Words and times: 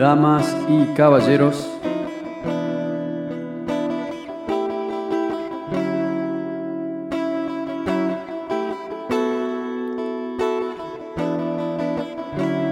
damas 0.00 0.56
y 0.66 0.86
caballeros. 0.94 1.68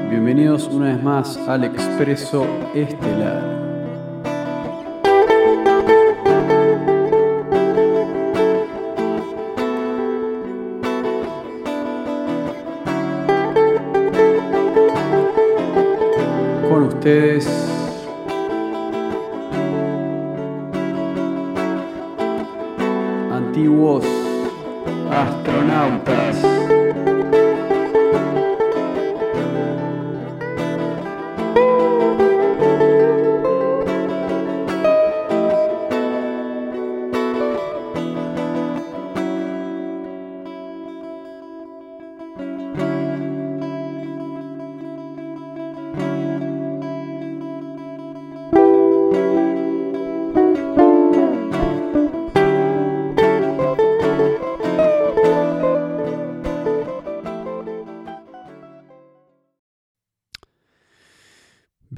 Bienvenidos 0.09 0.69
una 0.69 0.87
vez 0.87 1.03
más 1.03 1.37
al 1.47 1.65
Expreso 1.65 2.47
Estelar. 2.75 3.68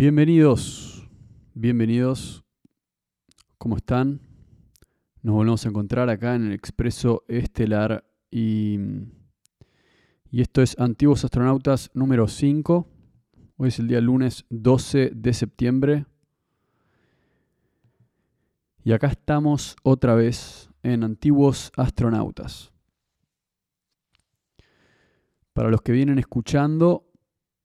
Bienvenidos, 0.01 1.07
bienvenidos. 1.53 2.43
¿Cómo 3.59 3.77
están? 3.77 4.23
Nos 5.21 5.35
volvemos 5.35 5.67
a 5.67 5.69
encontrar 5.69 6.09
acá 6.09 6.37
en 6.37 6.47
el 6.47 6.53
Expreso 6.55 7.23
Estelar 7.29 8.11
y, 8.31 8.79
y 10.31 10.41
esto 10.41 10.63
es 10.63 10.75
Antiguos 10.79 11.27
Astronautas 11.27 11.91
número 11.93 12.29
5. 12.29 12.89
Hoy 13.59 13.69
es 13.69 13.79
el 13.79 13.89
día 13.89 14.01
lunes 14.01 14.47
12 14.49 15.11
de 15.15 15.35
septiembre. 15.35 16.07
Y 18.83 18.93
acá 18.93 19.09
estamos 19.09 19.77
otra 19.83 20.15
vez 20.15 20.71
en 20.83 21.05
Antiguos 21.05 21.73
Astronautas. 21.77 22.73
Para 25.53 25.69
los 25.69 25.83
que 25.83 25.93
vienen 25.93 26.19
escuchando, 26.19 27.05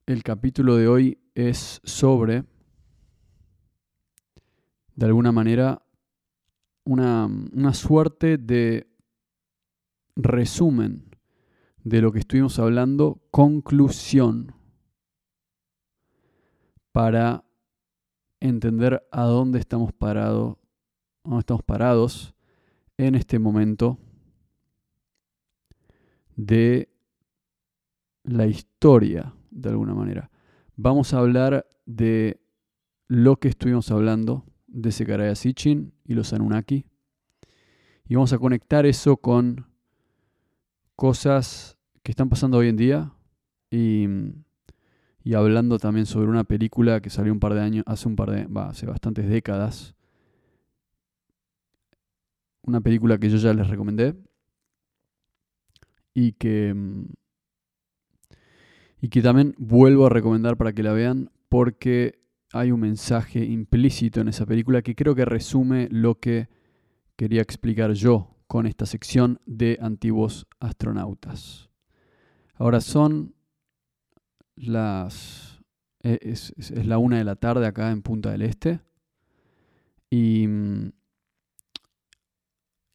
el 0.05 0.21
capítulo 0.21 0.75
de 0.75 0.89
hoy 0.89 1.24
es 1.35 1.81
sobre, 1.83 2.45
de 4.95 5.05
alguna 5.05 5.33
manera, 5.33 5.85
una, 6.85 7.25
una, 7.25 7.73
suerte 7.73 8.37
de 8.37 8.87
resumen 10.15 11.09
de 11.83 12.01
lo 12.01 12.11
que 12.13 12.19
estuvimos 12.19 12.57
hablando, 12.57 13.21
conclusión, 13.31 14.55
para 16.93 17.43
entender 18.39 19.05
a 19.11 19.23
dónde 19.23 19.59
estamos 19.59 19.91
parados, 19.91 20.57
dónde 21.23 21.39
estamos 21.39 21.63
parados 21.63 22.33
en 22.97 23.15
este 23.15 23.39
momento 23.39 23.99
de 26.37 26.89
la 28.23 28.47
historia, 28.47 29.33
de 29.51 29.69
alguna 29.69 29.93
manera 29.93 30.31
vamos 30.75 31.13
a 31.13 31.19
hablar 31.19 31.67
de 31.85 32.39
lo 33.07 33.37
que 33.37 33.47
estuvimos 33.47 33.91
hablando 33.91 34.45
de 34.67 34.91
Sekaraya 34.91 35.35
Sitchin 35.35 35.93
y 36.03 36.13
los 36.13 36.33
Anunnaki. 36.33 36.85
Y 38.07 38.15
vamos 38.15 38.33
a 38.33 38.37
conectar 38.37 38.85
eso 38.85 39.17
con 39.17 39.67
cosas 40.95 41.77
que 42.03 42.11
están 42.11 42.29
pasando 42.29 42.57
hoy 42.57 42.69
en 42.69 42.77
día 42.77 43.13
y, 43.71 44.07
y, 45.23 45.33
hablando 45.33 45.79
también 45.79 46.05
sobre 46.05 46.27
una 46.27 46.43
película 46.43 47.01
que 47.01 47.09
salió 47.09 47.33
un 47.33 47.39
par 47.39 47.53
de 47.53 47.61
años, 47.61 47.83
hace 47.87 48.07
un 48.07 48.15
par 48.15 48.31
de, 48.31 48.47
hace 48.61 48.85
bastantes 48.85 49.27
décadas. 49.27 49.95
Una 52.61 52.81
película 52.81 53.17
que 53.17 53.29
yo 53.29 53.37
ya 53.37 53.53
les 53.53 53.67
recomendé 53.67 54.15
y 56.13 56.33
que 56.33 56.73
y 59.05 59.09
que 59.09 59.21
también 59.21 59.53
vuelvo 59.59 60.07
a 60.07 60.09
recomendar 60.09 60.57
para 60.57 60.73
que 60.73 60.81
la 60.81 60.91
vean 60.91 61.29
porque 61.47 62.23
hay 62.51 62.71
un 62.71 62.79
mensaje 62.79 63.45
implícito 63.45 64.19
en 64.19 64.29
esa 64.29 64.47
película 64.47 64.81
que 64.81 64.95
creo 64.95 65.13
que 65.13 65.25
resume 65.25 65.87
lo 65.91 66.19
que 66.19 66.49
quería 67.15 67.43
explicar 67.43 67.93
yo 67.93 68.35
con 68.47 68.65
esta 68.65 68.87
sección 68.87 69.39
de 69.45 69.77
antiguos 69.79 70.47
astronautas. 70.59 71.69
Ahora 72.55 72.81
son 72.81 73.35
las... 74.55 75.61
E, 76.01 76.17
es, 76.23 76.55
la 76.71 76.97
una 76.97 77.19
de 77.19 77.25
la 77.25 77.35
tarde 77.35 77.67
acá 77.67 77.91
en 77.91 78.01
Punta 78.01 78.31
del 78.31 78.41
Este. 78.41 78.79
Y, 80.09 80.47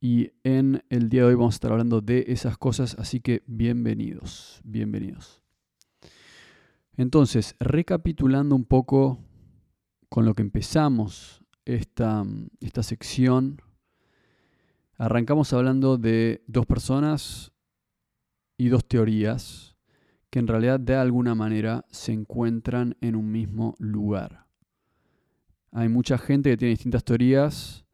y 0.01 0.33
en 0.43 0.83
el 0.89 1.09
día 1.09 1.21
de 1.21 1.29
hoy 1.29 1.35
vamos 1.37 1.55
a 1.55 1.59
estar 1.59 1.71
hablando 1.71 2.01
de 2.01 2.25
esas 2.27 2.59
cosas, 2.59 2.97
así 2.99 3.21
que 3.21 3.45
bienvenidos, 3.47 4.61
bienvenidos. 4.65 5.40
Entonces, 7.01 7.57
recapitulando 7.61 8.55
un 8.55 8.67
poco 8.67 9.25
con 10.11 10.27
lo 10.27 10.35
que 10.35 10.43
empezamos 10.43 11.43
esta, 11.65 12.27
esta 12.61 12.83
sección, 12.83 13.63
arrancamos 14.99 15.55
hablando 15.55 15.97
de 15.97 16.45
dos 16.47 16.67
personas 16.67 17.53
y 18.59 18.69
dos 18.69 18.87
teorías 18.87 19.79
que 20.29 20.41
en 20.41 20.47
realidad 20.47 20.79
de 20.79 20.95
alguna 20.95 21.35
manera 21.35 21.87
se 21.91 22.13
encuentran 22.13 22.95
en 23.01 23.17
un 23.17 23.33
mismo 23.33 23.77
lugar. 23.79 24.45
Hay 25.73 25.89
mucha 25.89 26.19
gente 26.19 26.51
que 26.51 26.59
tiene 26.59 26.73
distintas 26.73 27.03
teorías, 27.03 27.87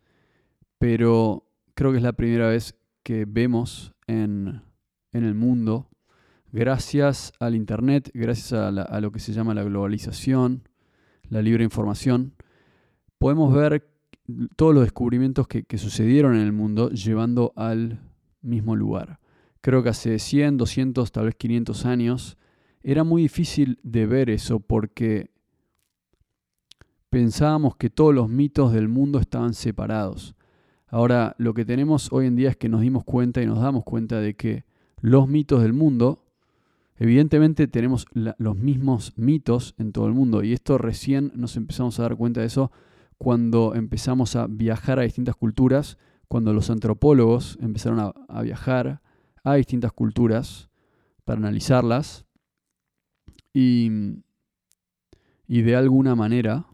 pero 0.79 1.49
creo 1.75 1.93
que 1.93 1.99
es 1.99 2.03
la 2.03 2.15
primera 2.15 2.49
vez 2.49 2.77
que 3.05 3.25
vemos 3.25 3.95
en, 4.09 4.63
en 5.13 5.25
el 5.25 5.37
mundo 5.37 5.91
gracias 6.57 7.35
al 7.39 7.55
Internet, 7.55 8.11
gracias 8.15 8.55
a, 8.55 9.01
lo 9.01 9.13
que 9.13 9.21
se 9.21 9.35
llama 9.35 9.53
la 9.53 9.63
globalización, 9.63 10.67
la 11.29 11.43
libre 11.43 11.65
información, 11.65 12.33
podemos 13.19 13.55
ver 13.55 13.87
todos 14.57 14.75
los 14.75 14.85
descubrimientos 14.85 15.47
que, 15.47 15.65
sucedieron 15.77 16.35
en 16.35 16.41
el 16.41 16.53
mundo 16.53 16.89
llevando 16.89 17.53
al 17.57 18.01
mismo 18.41 18.75
lugar. 18.75 19.21
Creo 19.61 19.83
que 19.83 19.91
hace 19.91 20.19
100, 20.19 20.57
200, 20.57 21.13
tal 21.13 21.27
vez 21.27 21.35
500 21.35 21.85
años 21.85 22.39
era 22.83 23.05
muy 23.05 23.23
difícil 23.23 23.79
de 23.83 24.07
ver 24.07 24.31
eso 24.31 24.59
porque 24.59 25.31
pensábamos 27.11 27.77
que 27.77 27.91
todos 27.91 28.15
los 28.15 28.31
mitos 28.31 28.73
del 28.73 28.89
mundo 28.89 29.19
estaban 29.19 29.53
separados. 29.53 30.35
Ahora, 30.87 31.35
lo 31.37 31.53
que 31.53 31.67
tenemos 31.67 32.11
hoy 32.13 32.27
en 32.27 32.37
día 32.37 32.49
es 32.49 32.57
que 32.57 32.71
nos 32.71 32.81
dimos 32.81 33.05
cuenta 33.05 33.43
y 33.43 33.47
nos 33.47 33.61
damos 33.61 33.85
cuenta 33.85 34.21
de 34.21 34.37
que 34.37 34.65
los 35.03 35.29
mitos 35.29 35.61
del 35.63 35.75
mundo 35.75 36.26
Evidentemente 36.99 37.69
tenemos 37.69 38.07
los 38.15 38.57
mismos 38.57 39.13
mitos 39.17 39.75
en 39.79 39.93
todo 39.93 40.07
el 40.07 40.15
mundo 40.15 40.43
y 40.43 40.55
esto 40.55 40.79
recién 40.79 41.31
nos 41.35 41.57
empezamos 41.57 41.99
a 41.99 42.05
dar 42.05 42.17
cuenta 42.17 42.41
de 42.41 42.47
eso 42.47 42.73
cuando 43.19 43.75
empezamos 43.75 44.35
a 44.35 44.47
viajar 44.47 44.99
a 44.99 45.03
distintas 45.03 45.37
culturas, 45.37 45.99
cuando 46.29 46.55
los 46.55 46.71
antropólogos 46.71 47.59
empezaron 47.61 48.13
a, 48.29 48.43
viajar 48.43 49.03
a 49.45 49.55
distintas 49.55 49.93
culturas 49.93 50.71
para 51.25 51.39
analizarlas 51.39 52.25
y, 53.53 53.91
y 55.47 55.63
de 55.63 55.77
alguna 55.77 56.15
manera 56.15 56.67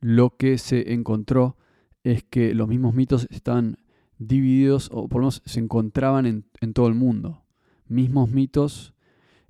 lo 0.00 0.36
que 0.36 0.58
se 0.58 0.92
encontró 0.92 1.56
es 2.04 2.22
que 2.22 2.54
los 2.54 2.68
mismos 2.68 2.94
mitos 2.94 3.26
estaban 3.30 3.78
divididos 4.18 4.88
o 4.92 5.08
por 5.08 5.20
lo 5.20 5.24
menos 5.24 5.42
se 5.44 5.58
encontraban 5.58 6.26
en, 6.26 6.44
en 6.60 6.72
todo 6.72 6.86
el 6.86 6.94
mundo 6.94 7.45
mismos 7.88 8.30
mitos 8.30 8.94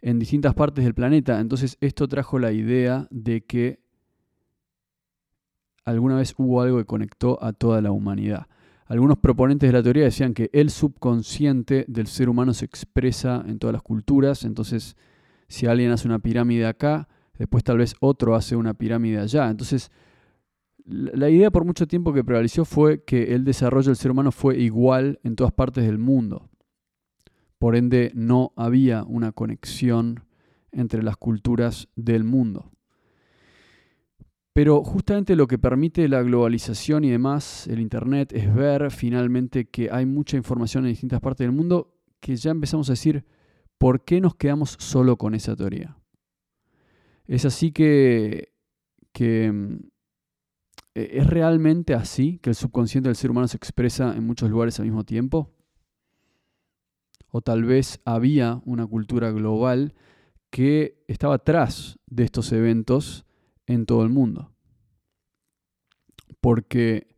en 0.01 0.19
distintas 0.19 0.55
partes 0.55 0.85
del 0.85 0.95
planeta. 0.95 1.41
Entonces 1.41 1.77
esto 1.81 2.09
trajo 2.09 2.39
la 2.39 2.53
idea 2.53 3.09
de 3.11 3.45
que 3.45 3.81
alguna 5.85 6.17
vez 6.17 6.35
hubo 6.37 6.61
algo 6.61 6.79
que 6.79 6.85
conectó 6.85 7.43
a 7.43 7.53
toda 7.53 7.81
la 7.81 7.93
humanidad. 7.93 8.47
Algunos 8.87 9.19
proponentes 9.19 9.69
de 9.69 9.73
la 9.73 9.83
teoría 9.83 10.05
decían 10.05 10.33
que 10.33 10.49
el 10.53 10.71
subconsciente 10.71 11.85
del 11.89 12.07
ser 12.07 12.29
humano 12.29 12.55
se 12.55 12.65
expresa 12.65 13.45
en 13.47 13.59
todas 13.59 13.73
las 13.73 13.83
culturas, 13.83 14.45
entonces 14.45 14.97
si 15.49 15.67
alguien 15.67 15.91
hace 15.91 16.07
una 16.07 16.21
pirámide 16.21 16.67
acá, 16.67 17.09
después 17.39 17.65
tal 17.65 17.79
vez 17.79 17.95
otro 18.01 18.35
hace 18.35 18.55
una 18.55 18.75
pirámide 18.75 19.19
allá. 19.19 19.51
Entonces, 19.51 19.91
la 20.85 21.29
idea 21.29 21.51
por 21.51 21.65
mucho 21.65 21.89
tiempo 21.89 22.13
que 22.13 22.23
prevaleció 22.23 22.65
fue 22.65 23.03
que 23.03 23.35
el 23.35 23.45
desarrollo 23.45 23.89
del 23.89 23.97
ser 23.97 24.13
humano 24.13 24.31
fue 24.31 24.59
igual 24.59 25.19
en 25.25 25.35
todas 25.35 25.53
partes 25.53 25.85
del 25.85 25.99
mundo. 25.99 26.49
Por 27.59 27.77
ende, 27.77 28.13
no 28.15 28.53
había 28.57 29.05
una 29.05 29.33
conexión 29.33 30.25
entre 30.73 31.03
las 31.03 31.17
culturas 31.17 31.89
del 31.97 32.25
mundo. 32.25 32.71
Pero 34.53 34.83
justamente 34.83 35.37
lo 35.37 35.47
que 35.47 35.59
permite 35.59 36.09
la 36.09 36.23
globalización 36.23 37.05
y 37.05 37.11
demás, 37.11 37.67
el 37.67 37.79
Internet, 37.79 38.33
es 38.33 38.55
ver 38.55 38.91
finalmente 38.91 39.69
que 39.69 39.91
hay 39.91 40.07
mucha 40.07 40.37
información 40.37 40.85
en 40.85 40.93
distintas 40.93 41.21
partes 41.21 41.47
del 41.47 41.55
mundo 41.55 41.95
que 42.21 42.37
ya 42.37 42.53
empezamos 42.53 42.89
a 42.89 42.93
decir, 42.93 43.27
¿por 43.77 44.05
qué 44.05 44.21
nos 44.21 44.35
quedamos 44.35 44.77
solo 44.79 45.17
con 45.17 45.35
esa 45.35 45.55
teoría? 45.55 45.99
Es 47.27 47.45
así 47.45 47.73
que, 47.73 48.55
que 49.13 49.53
mm, 49.53 49.77
e, 50.95 51.19
¿es 51.19 51.27
realmente 51.27 51.93
así 51.93 52.39
que 52.39 52.51
el 52.51 52.57
subconsciente 52.57 53.09
del 53.09 53.17
ser 53.17 53.31
humano 53.31 53.49
se 53.49 53.59
expresa 53.59 54.17
en 54.17 54.25
muchos 54.25 54.49
lugares 54.49 54.81
al 54.81 54.87
mismo 54.87 55.05
tiempo? 55.05 55.53
O 57.31 57.41
tal 57.41 57.65
vez 57.65 58.01
había 58.05 58.61
una 58.65 58.87
cultura 58.87 59.31
global 59.31 59.95
que 60.51 61.05
estaba 61.09 61.35
atrás 61.35 61.99
de 62.07 62.25
estos 62.25 62.53
eventos 62.53 63.27
en 63.67 63.87
todo 63.87 64.03
el 64.03 64.11
mundo. 64.11 64.53
Porque 66.41 67.09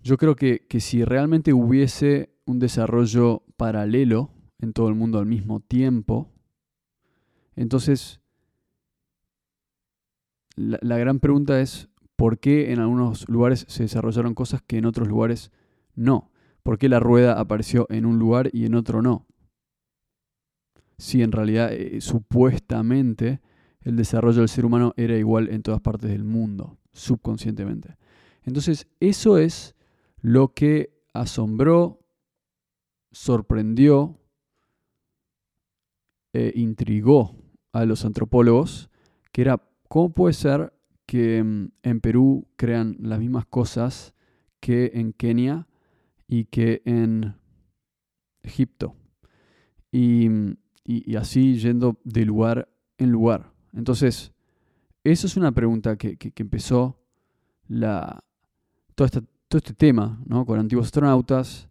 yo 0.00 0.16
creo 0.16 0.36
que, 0.36 0.66
que 0.66 0.80
si 0.80 1.04
realmente 1.04 1.52
hubiese 1.52 2.34
un 2.44 2.58
desarrollo 2.58 3.44
paralelo 3.56 4.30
en 4.58 4.72
todo 4.72 4.88
el 4.88 4.94
mundo 4.94 5.18
al 5.18 5.26
mismo 5.26 5.60
tiempo, 5.60 6.32
entonces 7.54 8.20
la, 10.54 10.78
la, 10.80 10.96
gran 10.96 11.20
pregunta 11.20 11.60
es, 11.60 11.88
¿por 12.16 12.38
qué 12.38 12.72
en 12.72 12.78
algunos 12.78 13.28
lugares 13.28 13.66
se 13.68 13.82
desarrollaron 13.82 14.34
cosas 14.34 14.62
que 14.62 14.78
en 14.78 14.86
otros 14.86 15.08
lugares 15.08 15.52
no? 15.94 16.30
¿Por 16.66 16.78
qué 16.78 16.88
la 16.88 16.98
rueda 16.98 17.38
apareció 17.38 17.86
en 17.90 18.06
un 18.06 18.18
lugar 18.18 18.50
y 18.52 18.66
en 18.66 18.74
otro 18.74 19.00
no? 19.00 19.24
si 20.98 21.22
en 21.22 21.30
realidad 21.30 21.72
eh, 21.72 22.00
supuestamente 22.00 23.40
el 23.82 23.94
desarrollo 23.94 24.40
del 24.40 24.48
ser 24.48 24.64
humano 24.64 24.92
era 24.96 25.16
igual 25.16 25.48
en 25.48 25.62
todas 25.62 25.80
partes 25.80 26.10
del 26.10 26.24
mundo, 26.24 26.76
subconscientemente. 26.92 27.96
Entonces, 28.42 28.88
eso 28.98 29.38
es 29.38 29.76
lo 30.22 30.54
que 30.54 30.90
asombró, 31.12 32.00
sorprendió, 33.12 34.18
e 36.32 36.50
intrigó 36.56 37.36
a 37.70 37.84
los 37.84 38.04
antropólogos, 38.04 38.90
que 39.30 39.42
era 39.42 39.62
cómo 39.86 40.10
puede 40.10 40.34
ser 40.34 40.72
que 41.06 41.44
mm, 41.44 41.68
en 41.84 42.00
Perú 42.00 42.48
crean 42.56 42.96
las 42.98 43.20
mismas 43.20 43.46
cosas 43.46 44.14
que 44.58 44.90
en 44.94 45.12
Kenia 45.12 45.68
y 46.28 46.44
que 46.44 46.82
en 46.84 47.34
Egipto. 48.42 48.94
Y 49.90 50.28
mm, 50.28 50.56
y, 50.86 51.16
así 51.16 51.58
yendo 51.58 51.98
de 52.04 52.24
lugar 52.24 52.68
en 52.98 53.10
lugar. 53.10 53.50
Entonces, 53.72 54.32
eso 55.04 55.26
es 55.26 55.36
una 55.36 55.52
pregunta 55.52 55.96
que, 55.96 56.16
empezó 56.36 56.98
la, 57.68 58.24
todo, 58.94 59.08
todo 59.48 59.58
este 59.58 59.74
tema 59.74 60.20
¿no? 60.26 60.46
con 60.46 60.58
antiguos 60.58 60.86
astronautas 60.86 61.68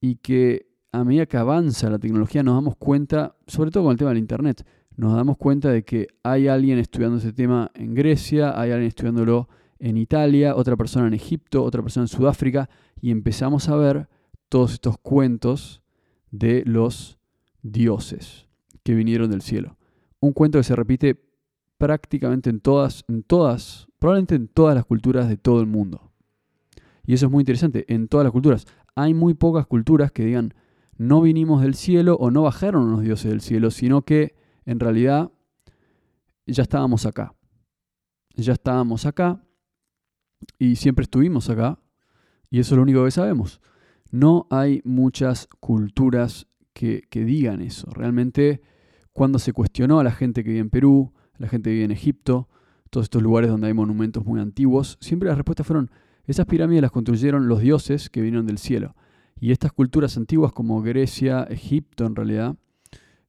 y 0.00 0.16
que 0.16 0.68
a 0.92 1.04
medida 1.04 1.26
que 1.26 1.36
avanza 1.36 1.88
la 1.88 1.98
tecnología 1.98 2.42
nos 2.42 2.56
damos 2.56 2.76
cuenta, 2.76 3.36
sobre 3.46 3.70
todo 3.70 3.84
con 3.84 3.92
el 3.92 3.98
tema 3.98 4.10
del 4.10 4.18
Internet, 4.18 4.66
nos 4.96 5.14
damos 5.14 5.36
cuenta 5.36 5.70
de 5.70 5.84
que 5.84 6.08
hay 6.22 6.48
alguien 6.48 6.78
estudiando 6.78 7.18
ese 7.18 7.32
tema 7.32 7.70
en 7.74 7.94
Grecia, 7.94 8.60
hay 8.60 8.72
alguien 8.72 8.88
estudiándolo 8.88 9.48
en 9.80 9.96
Italia, 9.96 10.54
otra 10.54 10.76
persona 10.76 11.08
en 11.08 11.14
Egipto, 11.14 11.64
otra 11.64 11.82
persona 11.82 12.04
en 12.04 12.08
Sudáfrica, 12.08 12.68
y 13.00 13.10
empezamos 13.10 13.68
a 13.68 13.76
ver 13.76 14.08
todos 14.48 14.74
estos 14.74 14.98
cuentos 14.98 15.82
de 16.30 16.62
los 16.66 17.18
dioses 17.62 18.46
que 18.82 18.94
vinieron 18.94 19.30
del 19.30 19.42
cielo. 19.42 19.76
Un 20.20 20.32
cuento 20.32 20.58
que 20.58 20.64
se 20.64 20.76
repite 20.76 21.24
prácticamente 21.78 22.50
en 22.50 22.60
todas, 22.60 23.04
en 23.08 23.22
todas, 23.22 23.88
probablemente 23.98 24.34
en 24.34 24.48
todas 24.48 24.74
las 24.74 24.84
culturas 24.84 25.28
de 25.28 25.38
todo 25.38 25.60
el 25.60 25.66
mundo. 25.66 26.12
Y 27.06 27.14
eso 27.14 27.26
es 27.26 27.32
muy 27.32 27.40
interesante, 27.40 27.86
en 27.92 28.06
todas 28.06 28.24
las 28.24 28.32
culturas. 28.32 28.66
Hay 28.94 29.14
muy 29.14 29.34
pocas 29.34 29.66
culturas 29.66 30.12
que 30.12 30.24
digan, 30.24 30.54
no 30.96 31.22
vinimos 31.22 31.62
del 31.62 31.74
cielo 31.74 32.16
o 32.16 32.30
no 32.30 32.42
bajaron 32.42 32.90
los 32.90 33.00
dioses 33.00 33.30
del 33.30 33.40
cielo, 33.40 33.70
sino 33.70 34.02
que 34.02 34.34
en 34.66 34.78
realidad 34.78 35.30
ya 36.46 36.62
estábamos 36.62 37.06
acá. 37.06 37.34
Ya 38.36 38.52
estábamos 38.52 39.06
acá 39.06 39.42
y 40.58 40.76
siempre 40.76 41.04
estuvimos 41.04 41.50
acá. 41.50 41.78
Y 42.50 42.58
eso 42.58 42.74
es 42.74 42.76
lo 42.76 42.82
único 42.82 43.04
que 43.04 43.10
sabemos. 43.10 43.60
No 44.10 44.46
hay 44.50 44.82
muchas 44.84 45.48
culturas 45.60 46.46
que, 46.72 47.02
digan 47.12 47.60
eso. 47.60 47.88
Realmente, 47.90 48.62
cuando 49.12 49.38
se 49.38 49.52
cuestionó 49.52 50.00
a 50.00 50.04
la 50.04 50.12
gente 50.12 50.42
que 50.42 50.50
vive 50.50 50.60
en 50.60 50.70
Perú, 50.70 51.12
la 51.38 51.48
gente 51.48 51.70
que 51.70 51.74
vive 51.74 51.84
en 51.84 51.90
Egipto, 51.90 52.48
todos 52.90 53.04
estos 53.04 53.22
lugares 53.22 53.50
donde 53.50 53.68
hay 53.68 53.74
monumentos 53.74 54.24
muy 54.24 54.40
antiguos, 54.40 54.98
siempre 55.00 55.28
las 55.28 55.38
respuestas 55.38 55.66
fueron, 55.66 55.90
esas 56.24 56.46
pirámides 56.46 56.82
las 56.82 56.90
construyeron 56.90 57.48
los 57.48 57.60
dioses 57.60 58.10
que 58.10 58.20
vinieron 58.20 58.46
del 58.46 58.58
cielo. 58.58 58.96
Y 59.38 59.52
estas 59.52 59.72
culturas 59.72 60.16
antiguas 60.16 60.52
como 60.52 60.82
Grecia, 60.82 61.44
Egipto 61.44 62.04
en 62.06 62.16
realidad, 62.16 62.56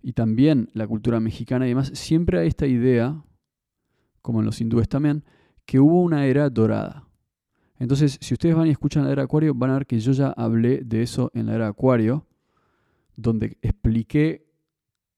y 0.02 0.14
también 0.14 0.70
la 0.74 0.88
cultura 0.88 1.20
mexicana 1.20 1.66
y 1.66 1.70
demás, 1.70 1.92
siempre 1.94 2.40
hay 2.40 2.48
esta 2.48 2.68
idea, 2.68 3.24
como 4.22 4.40
en 4.40 4.46
los 4.46 4.60
hindúes 4.60 4.90
también, 4.90 5.24
que 5.66 5.80
hubo 5.80 6.02
una 6.02 6.26
era 6.26 6.50
dorada. 6.50 7.08
Entonces, 7.80 8.18
si 8.22 8.34
ustedes 8.34 8.56
van 8.56 8.68
y 8.68 8.72
escuchan 8.72 9.06
la 9.06 9.12
era 9.12 9.24
Acuario, 9.24 9.56
van 9.56 9.72
a 9.72 9.74
ver 9.74 9.88
que 9.88 10.00
yo 10.00 10.12
ya 10.12 10.30
hablé 10.30 10.82
de 10.84 11.02
eso 11.02 11.32
en 11.34 11.48
la 11.48 11.56
era 11.56 11.68
Acuario, 11.68 12.28
donde 13.16 13.58
expliqué 13.62 14.46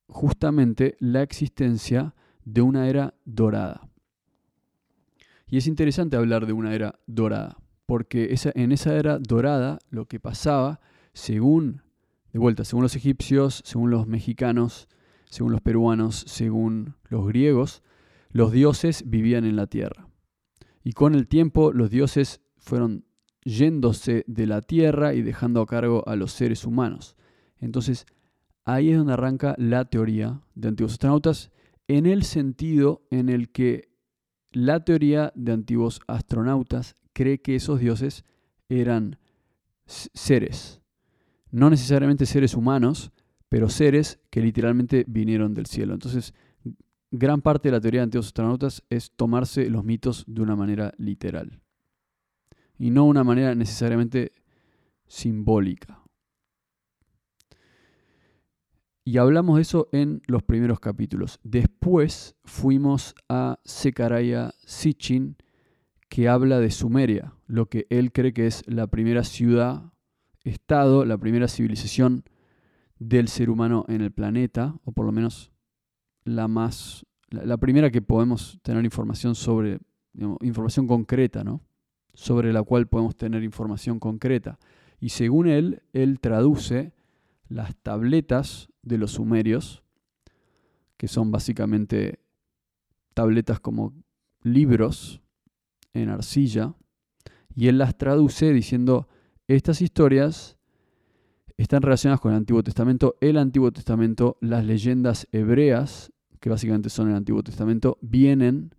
justamente 0.07 0.95
la 0.99 1.21
existencia 1.21 2.15
de 2.45 2.61
una 2.61 2.87
era 2.87 3.15
dorada. 3.25 3.89
Y 5.47 5.57
es 5.57 5.67
interesante 5.67 6.15
hablar 6.15 6.45
de 6.45 6.53
una 6.53 6.73
era 6.73 6.99
dorada, 7.05 7.57
porque 7.85 8.33
en 8.55 8.71
esa 8.71 8.95
era 8.95 9.19
dorada 9.19 9.79
lo 9.89 10.05
que 10.05 10.19
pasaba, 10.19 10.79
según, 11.13 11.81
de 12.31 12.39
vuelta, 12.39 12.63
según 12.63 12.83
los 12.83 12.95
egipcios, 12.95 13.61
según 13.65 13.91
los 13.91 14.07
mexicanos, 14.07 14.87
según 15.29 15.51
los 15.51 15.61
peruanos, 15.61 16.23
según 16.27 16.95
los 17.09 17.27
griegos, 17.27 17.83
los 18.29 18.51
dioses 18.51 19.03
vivían 19.05 19.45
en 19.45 19.55
la 19.55 19.67
tierra. 19.67 20.07
Y 20.83 20.93
con 20.93 21.15
el 21.15 21.27
tiempo 21.27 21.71
los 21.71 21.89
dioses 21.89 22.41
fueron 22.57 23.05
yéndose 23.43 24.23
de 24.27 24.47
la 24.47 24.61
tierra 24.61 25.13
y 25.13 25.21
dejando 25.21 25.61
a 25.61 25.65
cargo 25.65 26.03
a 26.07 26.15
los 26.15 26.31
seres 26.31 26.65
humanos. 26.65 27.15
Entonces, 27.59 28.05
ahí 28.65 28.91
es 28.91 28.97
donde 28.97 29.13
arranca 29.13 29.55
la 29.57 29.85
teoría 29.85 30.41
de 30.55 30.69
antiguos 30.69 30.93
astronautas, 30.93 31.51
en 31.87 32.05
el 32.05 32.23
sentido 32.23 33.05
en 33.09 33.29
el 33.29 33.49
que 33.49 33.89
la 34.51 34.85
teoría 34.85 35.33
de 35.35 35.51
antiguos 35.51 36.01
astronautas 36.07 36.95
cree 37.11 37.41
que 37.41 37.55
esos 37.55 37.79
dioses 37.79 38.23
eran 38.69 39.17
seres, 39.85 40.81
no 41.51 41.69
necesariamente 41.69 42.25
seres 42.25 42.55
humanos, 42.55 43.11
pero 43.49 43.69
seres 43.69 44.19
que 44.29 44.41
literalmente 44.41 45.05
vinieron 45.07 45.53
del 45.53 45.65
cielo. 45.65 45.93
Entonces, 45.93 46.33
gran 47.15 47.43
parte 47.43 47.69
de 47.69 47.73
la 47.73 47.79
teoría 47.79 47.99
de 48.01 48.05
antiguos 48.05 48.25
astronautas 48.25 48.83
es 48.89 49.11
tomarse 49.11 49.69
los 49.69 49.83
mitos 49.83 50.25
de 50.27 50.41
una 50.41 50.55
manera 50.55 50.93
literal 50.97 51.61
y 52.79 52.89
no 52.89 53.05
una 53.05 53.23
manera 53.23 53.53
necesariamente 53.53 54.31
simbólica. 55.05 56.01
Y 59.05 59.17
hablamos 59.19 59.57
de 59.57 59.61
eso 59.61 59.89
en 59.91 60.23
los 60.25 60.41
primeros 60.41 60.79
capítulos. 60.79 61.39
Después 61.43 62.35
fuimos 62.45 63.13
a 63.29 63.59
Sekaraya 63.63 64.55
Sitchin, 64.65 65.35
que 66.09 66.29
habla 66.29 66.59
de 66.59 66.71
Sumeria, 66.71 67.35
lo 67.45 67.69
que 67.69 67.85
él 67.91 68.11
cree 68.11 68.33
que 68.33 68.47
es 68.47 68.63
la 68.65 68.87
primera 68.87 69.23
ciudad-estado, 69.23 71.05
la 71.05 71.17
primera 71.19 71.47
civilización 71.47 72.23
del 72.97 73.27
ser 73.27 73.51
humano 73.51 73.85
en 73.87 74.01
el 74.01 74.11
planeta, 74.11 74.79
o 74.83 74.93
por 74.93 75.05
lo 75.05 75.11
menos 75.11 75.52
la 76.23 76.47
más, 76.47 77.05
la, 77.29 77.57
primera 77.57 77.91
que 77.91 78.01
podemos 78.01 78.59
tener 78.61 78.83
información 78.85 79.35
sobre, 79.35 79.79
información 80.41 80.87
concreta, 80.87 81.43
¿no? 81.43 81.61
Sobre 82.13 82.53
la 82.53 82.63
cual 82.63 82.87
podemos 82.87 83.15
tener 83.15 83.43
información 83.43 83.99
concreta. 83.99 84.59
Y 84.99 85.09
según 85.09 85.47
él, 85.47 85.81
él 85.93 86.19
traduce 86.19 86.93
las 87.47 87.75
tabletas 87.75 88.69
de 88.81 88.97
los 88.97 89.11
sumerios, 89.11 89.83
que 90.97 91.07
son 91.07 91.31
básicamente 91.31 92.19
tabletas 93.13 93.59
como 93.59 93.93
libros 94.41 95.21
en 95.93 96.09
arcilla, 96.09 96.75
y 97.55 97.67
él 97.67 97.77
las 97.77 97.97
traduce 97.97 98.51
diciendo, 98.51 99.07
estas 99.47 99.81
historias 99.81 100.57
están 101.57 101.81
relacionadas 101.81 102.19
con 102.19 102.31
el 102.31 102.37
Antiguo 102.37 102.63
Testamento, 102.63 103.15
el 103.21 103.37
Antiguo 103.37 103.71
Testamento, 103.71 104.37
las 104.41 104.65
leyendas 104.65 105.27
hebreas 105.31 106.13
que 106.43 106.49
básicamente 106.49 106.89
son 106.89 107.09
el 107.09 107.15
Antiguo 107.15 107.41
Testamento, 107.41 107.97
vienen 108.01 108.75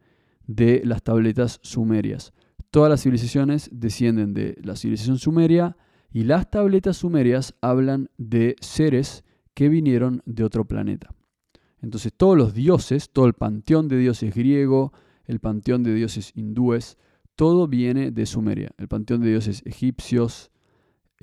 de 0.47 0.83
las 0.85 1.03
tabletas 1.03 1.61
sumerias. 1.63 2.35
Todas 2.71 2.91
las 2.91 3.03
civilizaciones 3.03 3.71
descienden 3.73 4.35
de 4.35 4.59
la 4.63 4.77
civilización 4.77 5.17
sumeria 5.17 5.75
y 6.13 6.25
las 6.25 6.51
tabletas 6.51 6.99
sumerias 6.99 7.55
hablan 7.63 8.11
de 8.19 8.57
seres 8.61 9.25
que 9.55 9.71
vinieron 9.71 10.21
de 10.27 10.45
otro 10.45 10.67
planeta. 10.67 11.15
Entonces 11.81 12.13
todos 12.15 12.37
los 12.37 12.53
dioses, 12.53 13.09
todo 13.11 13.25
el 13.25 13.33
panteón 13.33 13.89
de 13.89 13.97
dioses 13.97 14.35
griego, 14.35 14.93
el 15.25 15.41
panteón 15.41 15.85
de 15.85 15.95
dioses 15.95 16.33
hindúes, 16.35 16.99
todo 17.35 17.67
viene 17.67 18.11
de 18.11 18.27
Sumeria. 18.27 18.73
El 18.77 18.89
panteón 18.89 19.23
de 19.23 19.31
dioses 19.31 19.63
egipcios, 19.65 20.51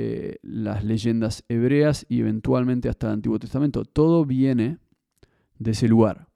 eh, 0.03 0.37
las 0.41 0.83
leyendas 0.83 1.43
hebreas 1.47 2.07
y 2.09 2.21
eventualmente 2.21 2.89
hasta 2.89 3.05
el 3.05 3.13
Antiguo 3.13 3.37
Testamento, 3.37 3.85
todo 3.85 4.25
viene 4.25 4.79
de 5.59 5.71
ese 5.71 5.87
lugar, 5.87 6.27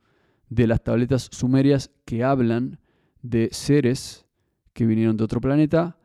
de 0.49 0.67
las 0.67 0.83
tabletas 0.83 1.29
sumerias 1.31 1.89
que 2.05 2.23
hablan 2.23 2.79
de 3.23 3.49
seres 3.51 4.27
que 4.73 4.85
vinieron 4.85 5.17
de 5.17 5.23
otro 5.23 5.41
planeta 5.41 5.97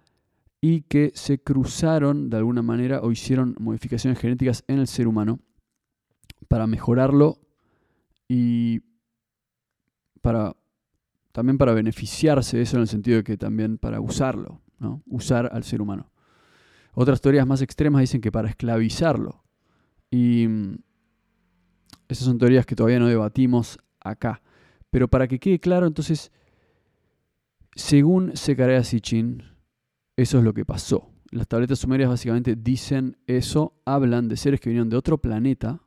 y 0.62 0.82
que 0.82 1.12
se 1.14 1.42
cruzaron 1.42 2.30
de 2.30 2.38
alguna 2.38 2.62
manera 2.62 3.00
o 3.02 3.12
hicieron 3.12 3.54
modificaciones 3.58 4.18
genéticas 4.18 4.64
en 4.66 4.78
el 4.78 4.86
ser 4.86 5.06
humano 5.06 5.38
para 6.48 6.66
mejorarlo 6.66 7.40
y 8.26 8.80
para 10.22 10.56
también 11.32 11.58
para 11.58 11.74
beneficiarse 11.74 12.56
de 12.56 12.62
eso 12.62 12.76
en 12.76 12.82
el 12.82 12.88
sentido 12.88 13.18
de 13.18 13.24
que 13.24 13.36
también 13.36 13.76
para 13.76 14.00
usarlo, 14.00 14.62
¿no? 14.78 15.02
usar 15.06 15.50
al 15.52 15.62
ser 15.62 15.82
humano. 15.82 16.09
Otras 16.92 17.20
teorías 17.20 17.46
más 17.46 17.62
extremas 17.62 18.00
dicen 18.00 18.20
que 18.20 18.32
para 18.32 18.48
esclavizarlo. 18.48 19.44
Y 20.10 20.46
mm, 20.48 20.78
esas 22.08 22.24
son 22.24 22.38
teorías 22.38 22.66
que 22.66 22.74
todavía 22.74 22.98
no 22.98 23.06
debatimos 23.06 23.78
acá. 24.00 24.42
Pero 24.90 25.08
para 25.08 25.28
que 25.28 25.38
quede 25.38 25.60
claro, 25.60 25.86
entonces, 25.86 26.32
según 27.74 28.36
Sekaraya 28.36 28.82
Sitchin, 28.82 29.44
eso 30.16 30.38
es 30.38 30.44
lo 30.44 30.52
que 30.52 30.64
pasó. 30.64 31.10
Las 31.30 31.46
tabletas 31.46 31.78
sumerias 31.78 32.10
básicamente 32.10 32.56
dicen 32.56 33.16
eso, 33.26 33.80
hablan 33.84 34.28
de 34.28 34.36
seres 34.36 34.60
que 34.60 34.70
vinieron 34.70 34.90
de 34.90 34.96
otro 34.96 35.18
planeta 35.18 35.80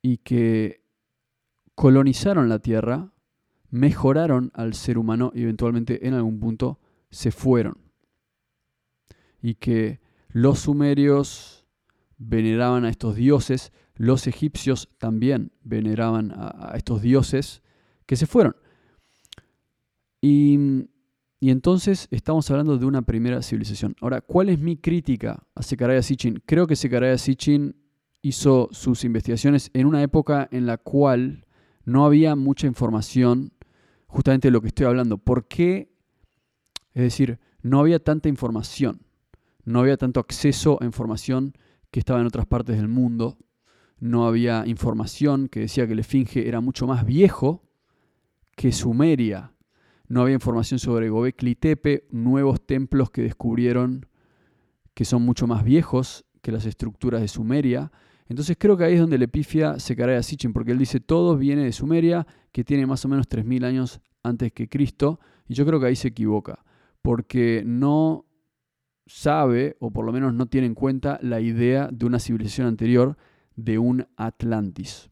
y 0.00 0.18
que 0.18 0.84
colonizaron 1.74 2.48
la 2.48 2.60
Tierra, 2.60 3.12
mejoraron 3.70 4.52
al 4.54 4.74
ser 4.74 4.96
humano 4.96 5.32
y 5.34 5.42
eventualmente 5.42 6.06
en 6.06 6.14
algún 6.14 6.38
punto 6.38 6.78
se 7.10 7.32
fueron. 7.32 7.85
Y 9.46 9.54
que 9.54 10.00
los 10.30 10.58
sumerios 10.58 11.68
veneraban 12.18 12.84
a 12.84 12.90
estos 12.90 13.14
dioses, 13.14 13.72
los 13.94 14.26
egipcios 14.26 14.88
también 14.98 15.52
veneraban 15.62 16.32
a, 16.34 16.72
estos 16.74 17.00
dioses 17.00 17.62
que 18.06 18.16
se 18.16 18.26
fueron. 18.26 18.56
Y, 20.20 20.88
entonces 21.40 22.08
estamos 22.10 22.50
hablando 22.50 22.76
de 22.76 22.86
una 22.86 23.02
primera 23.02 23.40
civilización. 23.40 23.94
Ahora, 24.00 24.20
¿cuál 24.20 24.48
es 24.48 24.58
mi 24.58 24.78
crítica 24.78 25.46
a 25.54 25.62
Sekaraya 25.62 26.02
Sitchin? 26.02 26.42
Creo 26.44 26.66
que 26.66 26.74
Sekaraya 26.74 27.16
Sitchin 27.16 27.76
hizo 28.22 28.68
sus 28.72 29.04
investigaciones 29.04 29.70
en 29.74 29.86
una 29.86 30.02
época 30.02 30.48
en 30.50 30.66
la 30.66 30.76
cual 30.76 31.46
no 31.84 32.04
había 32.04 32.34
mucha 32.34 32.66
información 32.66 33.52
justamente 34.08 34.48
de 34.48 34.52
lo 34.52 34.60
que 34.60 34.66
estoy 34.66 34.86
hablando. 34.86 35.18
¿Por 35.18 35.46
qué? 35.46 35.94
Es 36.94 37.02
decir, 37.04 37.38
no 37.62 37.78
había 37.78 38.00
tanta 38.00 38.28
información, 38.28 39.05
no 39.66 39.80
había 39.80 39.98
tanto 39.98 40.20
acceso 40.20 40.78
a 40.80 40.86
información 40.86 41.52
que 41.90 42.00
estaba 42.00 42.20
en 42.20 42.26
otras 42.26 42.46
partes 42.46 42.76
del 42.76 42.88
mundo, 42.88 43.36
no 43.98 44.26
había 44.26 44.64
información 44.66 45.48
que 45.48 45.60
decía 45.60 45.86
que 45.86 45.92
el 45.92 45.98
Esfinge 45.98 46.48
era 46.48 46.60
mucho 46.60 46.86
más 46.86 47.04
viejo 47.04 47.68
que 48.56 48.72
Sumeria, 48.72 49.52
no 50.08 50.22
había 50.22 50.34
información 50.34 50.78
sobre 50.78 51.10
Gobekli 51.10 51.56
Tepe, 51.56 52.06
nuevos 52.10 52.64
templos 52.64 53.10
que 53.10 53.22
descubrieron 53.22 54.06
que 54.94 55.04
son 55.04 55.22
mucho 55.22 55.46
más 55.46 55.64
viejos 55.64 56.24
que 56.40 56.52
las 56.52 56.64
estructuras 56.64 57.20
de 57.20 57.28
Sumeria, 57.28 57.90
entonces 58.28 58.56
creo 58.58 58.76
que 58.76 58.84
ahí 58.84 58.94
es 58.94 59.00
donde 59.00 59.18
le 59.18 59.28
pifia 59.28 59.78
Sekaraya 59.78 60.22
Sitchin, 60.22 60.52
porque 60.52 60.72
él 60.72 60.78
dice 60.78 61.00
todo 61.00 61.36
viene 61.36 61.64
de 61.64 61.72
Sumeria, 61.72 62.26
que 62.52 62.64
tiene 62.64 62.86
más 62.86 63.04
o 63.04 63.08
menos 63.08 63.28
3.000 63.28 63.64
años 63.64 64.00
antes 64.22 64.52
que 64.52 64.68
Cristo, 64.68 65.20
y 65.48 65.54
yo 65.54 65.66
creo 65.66 65.80
que 65.80 65.86
ahí 65.86 65.96
se 65.96 66.08
equivoca, 66.08 66.64
porque 67.02 67.62
no 67.64 68.25
sabe, 69.06 69.76
o 69.80 69.90
por 69.90 70.04
lo 70.04 70.12
menos 70.12 70.34
no 70.34 70.46
tiene 70.46 70.66
en 70.66 70.74
cuenta, 70.74 71.18
la 71.22 71.40
idea 71.40 71.88
de 71.92 72.06
una 72.06 72.18
civilización 72.18 72.66
anterior, 72.66 73.16
de 73.54 73.78
un 73.78 74.06
Atlantis. 74.16 75.10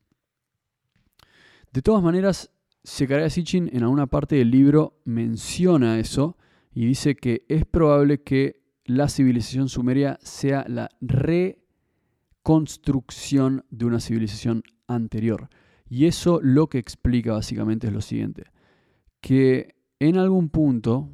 De 1.73 1.83
todas 1.83 2.03
maneras, 2.03 2.51
Sekaraya 2.83 3.31
Sitchin 3.31 3.71
en 3.73 3.83
alguna 3.83 4.07
parte 4.07 4.37
del 4.37 4.51
libro 4.51 5.01
menciona 5.05 5.99
eso 5.99 6.37
y 6.73 6.87
dice 6.87 7.15
que 7.15 7.45
es 7.49 7.65
probable 7.65 8.23
que 8.23 8.63
la 8.85 9.09
civilización 9.09 9.69
sumeria 9.69 10.19
sea 10.23 10.67
la 10.69 10.91
re 11.01 11.65
construcción 12.43 13.65
de 13.71 13.87
una 13.87 14.01
civilización 14.01 14.63
anterior. 14.87 15.49
Y 15.89 16.07
eso 16.07 16.41
lo 16.43 16.69
que 16.69 16.79
explica 16.79 17.33
básicamente 17.33 17.87
es 17.87 17.93
lo 17.93 18.03
siguiente, 18.03 18.45
que 19.21 19.75
en 19.99 20.19
algún 20.19 20.51
punto 20.51 21.11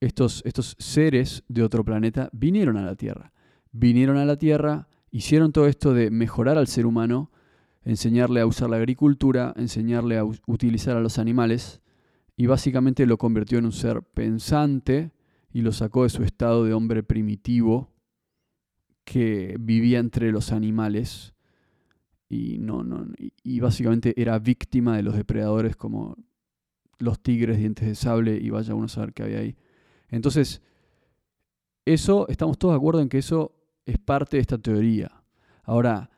estos, 0.00 0.42
seres 0.78 1.44
de 1.48 1.62
otro 1.62 1.84
planeta 1.84 2.30
vinieron 2.32 2.76
a 2.76 2.82
la 2.82 2.94
Tierra. 2.94 3.32
Vinieron 3.72 4.16
a 4.16 4.24
la 4.24 4.36
Tierra, 4.36 4.88
hicieron 5.10 5.52
todo 5.52 5.66
esto 5.66 5.94
de 5.94 6.10
mejorar 6.10 6.58
al 6.58 6.66
ser 6.68 6.86
humano, 6.86 7.30
enseñarle 7.84 8.40
a 8.40 8.46
usar 8.46 8.70
la 8.70 8.76
agricultura, 8.76 9.54
enseñarle 9.56 10.18
a 10.18 10.24
utilizar 10.24 10.96
a 10.96 11.00
los 11.00 11.18
animales, 11.18 11.80
y 12.36 12.46
básicamente 12.46 13.06
lo 13.06 13.18
convirtió 13.18 13.58
en 13.58 13.64
un 13.64 13.72
ser 13.72 14.02
pensante 14.02 15.10
y 15.52 15.62
lo 15.62 15.72
sacó 15.72 16.04
de 16.04 16.10
su 16.10 16.22
estado 16.22 16.64
de 16.64 16.72
hombre 16.72 17.02
primitivo 17.02 17.90
que 19.04 19.56
vivía 19.58 19.98
entre 19.98 20.30
los 20.30 20.52
animales 20.52 21.34
y, 22.28 22.58
no, 22.58 22.84
no, 22.84 23.06
y 23.42 23.60
básicamente 23.60 24.14
era 24.20 24.38
víctima 24.38 24.96
de 24.96 25.02
los 25.02 25.16
depredadores 25.16 25.76
como 25.76 26.16
los 26.98 27.20
tigres, 27.20 27.58
dientes 27.58 27.88
de 27.88 27.94
sable 27.94 28.36
y 28.36 28.50
vaya 28.50 28.74
uno 28.74 28.84
a 28.84 28.88
saber 28.88 29.14
qué 29.14 29.22
había 29.22 29.38
ahí. 29.38 29.56
Entonces, 30.10 30.62
eso, 31.84 32.28
estamos 32.28 32.58
todos 32.58 32.74
de 32.74 32.78
acuerdo 32.78 33.00
en 33.00 33.08
que 33.08 33.18
eso 33.18 33.52
es 33.86 33.98
parte 33.98 34.36
de 34.36 34.42
esta 34.42 34.58
teoría. 34.58 35.22
Ahora, 35.64 36.10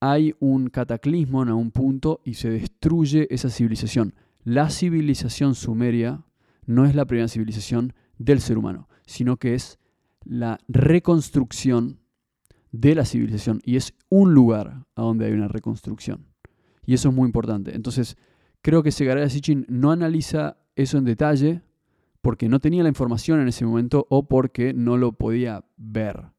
hay 0.00 0.34
un 0.38 0.68
cataclismo 0.68 1.42
en 1.42 1.48
algún 1.48 1.70
punto 1.70 2.20
y 2.24 2.34
se 2.34 2.50
destruye 2.50 3.26
esa 3.30 3.48
civilización. 3.48 4.14
La 4.42 4.68
civilización 4.70 5.54
sumeria 5.54 6.24
no 6.66 6.84
es 6.84 6.94
la 6.94 7.06
primera 7.06 7.28
civilización 7.28 7.94
del 8.18 8.40
ser 8.40 8.58
humano, 8.58 8.88
sino 9.06 9.36
que 9.36 9.54
es 9.54 9.78
la 10.24 10.58
reconstrucción 10.68 12.00
de 12.70 12.94
la 12.94 13.04
civilización 13.04 13.60
y 13.64 13.76
es 13.76 13.94
un 14.08 14.34
lugar 14.34 14.84
a 14.94 15.02
donde 15.02 15.26
hay 15.26 15.32
una 15.32 15.48
reconstrucción. 15.48 16.26
Y 16.84 16.94
eso 16.94 17.08
es 17.08 17.14
muy 17.14 17.26
importante. 17.26 17.74
Entonces, 17.74 18.16
creo 18.62 18.82
que 18.82 18.92
Segaraya 18.92 19.28
Sitchin 19.28 19.64
no 19.68 19.90
analiza 19.90 20.58
eso 20.76 20.98
en 20.98 21.04
detalle 21.04 21.62
porque 22.24 22.48
no 22.48 22.58
tenía 22.58 22.82
la 22.82 22.88
información 22.88 23.38
en 23.40 23.48
ese 23.48 23.66
momento 23.66 24.06
o 24.08 24.26
porque 24.26 24.72
no 24.72 24.96
lo 24.96 25.12
podía 25.12 25.62
ver 25.76 26.32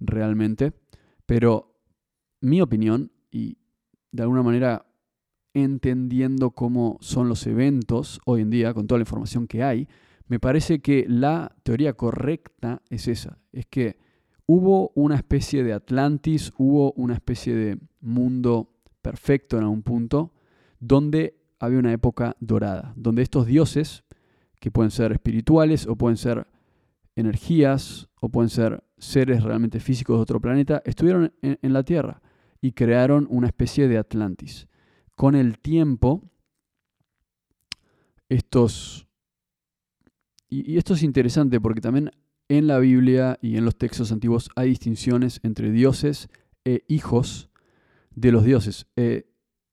realmente. 0.00 0.72
Pero 1.26 1.78
mi 2.40 2.62
opinión, 2.62 3.12
y 3.30 3.58
de 4.12 4.22
alguna 4.22 4.42
manera 4.42 4.86
entendiendo 5.52 6.52
cómo 6.52 6.96
son 7.02 7.28
los 7.28 7.46
eventos 7.46 8.18
hoy 8.24 8.40
en 8.40 8.48
día, 8.48 8.72
con 8.72 8.86
toda 8.86 8.98
la 8.98 9.02
información 9.02 9.46
que 9.46 9.62
hay, 9.62 9.88
me 10.26 10.40
parece 10.40 10.80
que 10.80 11.04
la 11.06 11.54
teoría 11.64 11.92
correcta 11.92 12.80
es 12.88 13.06
esa. 13.06 13.38
Es 13.52 13.66
que 13.66 13.98
hubo 14.46 14.90
una 14.94 15.16
especie 15.16 15.62
de 15.64 15.74
Atlantis, 15.74 16.50
hubo 16.56 16.92
una 16.92 17.12
especie 17.12 17.54
de 17.54 17.78
mundo 18.00 18.72
perfecto 19.02 19.58
en 19.58 19.64
algún 19.64 19.82
punto, 19.82 20.32
donde 20.80 21.36
había 21.58 21.78
una 21.78 21.92
época 21.92 22.38
dorada, 22.40 22.94
donde 22.96 23.20
estos 23.20 23.44
dioses, 23.46 24.02
que 24.60 24.70
pueden 24.70 24.90
ser 24.90 25.12
espirituales 25.12 25.86
o 25.86 25.96
pueden 25.96 26.16
ser 26.16 26.46
energías 27.14 28.08
o 28.20 28.28
pueden 28.28 28.50
ser 28.50 28.84
seres 28.98 29.42
realmente 29.42 29.80
físicos 29.80 30.18
de 30.18 30.22
otro 30.22 30.40
planeta, 30.40 30.82
estuvieron 30.84 31.32
en, 31.42 31.72
la 31.72 31.82
Tierra 31.82 32.22
y 32.60 32.72
crearon 32.72 33.26
una 33.30 33.46
especie 33.46 33.88
de 33.88 33.98
Atlantis. 33.98 34.68
Con 35.14 35.34
el 35.34 35.58
tiempo, 35.58 36.22
estos... 38.28 39.06
y 40.48 40.76
esto 40.76 40.94
es 40.94 41.02
interesante 41.02 41.60
porque 41.60 41.80
también 41.80 42.10
en 42.48 42.66
la 42.66 42.78
Biblia 42.78 43.38
y 43.40 43.56
en 43.56 43.64
los 43.64 43.76
textos 43.76 44.12
antiguos 44.12 44.50
hay 44.56 44.70
distinciones 44.70 45.40
entre 45.42 45.70
dioses 45.70 46.28
e 46.64 46.84
hijos 46.88 47.50
de 48.14 48.32
los 48.32 48.44
dioses, 48.44 48.86
eh, 48.96 49.28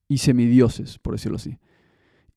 y 0.07 0.17
semidioses, 0.19 0.99
por 0.99 1.13
decirlo 1.13 1.37
así. 1.37 1.57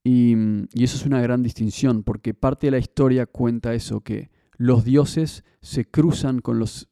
Y, 0.08 0.36
eso 0.84 0.96
es 0.98 1.04
una 1.04 1.20
gran 1.20 1.42
distinción, 1.42 2.04
porque 2.04 2.32
parte 2.32 2.68
de 2.68 2.70
la 2.70 2.78
historia 2.78 3.26
cuenta 3.26 3.74
eso, 3.74 4.02
que 4.02 4.30
los 4.56 4.84
dioses 4.84 5.42
se 5.60 5.84
cruzan 5.84 6.38
con 6.38 6.60
los, 6.60 6.88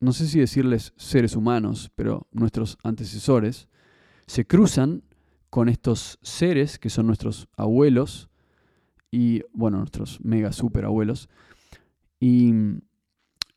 no 0.00 0.14
sé 0.14 0.26
si 0.26 0.38
decirles 0.38 0.94
seres 0.96 1.36
humanos, 1.36 1.90
pero 1.94 2.28
nuestros 2.32 2.78
antecesores, 2.82 3.68
se 4.26 4.46
cruzan 4.46 5.02
con 5.50 5.68
estos 5.68 6.18
seres 6.22 6.78
que 6.78 6.88
son 6.88 7.08
nuestros 7.08 7.46
abuelos 7.58 8.30
y, 9.10 9.42
bueno, 9.52 9.76
nuestros 9.76 10.18
mega 10.24 10.52
super 10.52 10.86
abuelos, 10.86 11.28
y, 12.20 12.54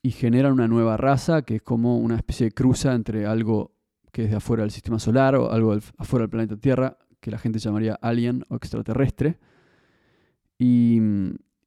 y 0.02 0.12
generan 0.12 0.52
una 0.52 0.68
nueva 0.68 0.98
raza 0.98 1.44
que 1.44 1.56
es 1.56 1.62
como 1.62 2.00
una 2.00 2.18
especie 2.18 2.48
de 2.48 2.52
cruza 2.52 2.94
entre 2.96 3.28
algo 3.28 3.72
que 4.12 4.26
es 4.26 4.30
de 4.30 4.36
afuera 4.36 4.64
del 4.64 4.72
sistema 4.72 5.00
solar 5.00 5.36
o 5.36 5.52
algo 5.52 5.74
afuera 5.98 6.24
del 6.24 6.30
planeta 6.30 6.58
Tierra, 6.58 6.98
que 7.24 7.32
la 7.32 7.38
gente 7.38 7.58
llamaría 7.60 7.98
alien 8.02 8.44
o 8.50 8.56
extraterrestre, 8.58 9.40
y, 10.60 11.00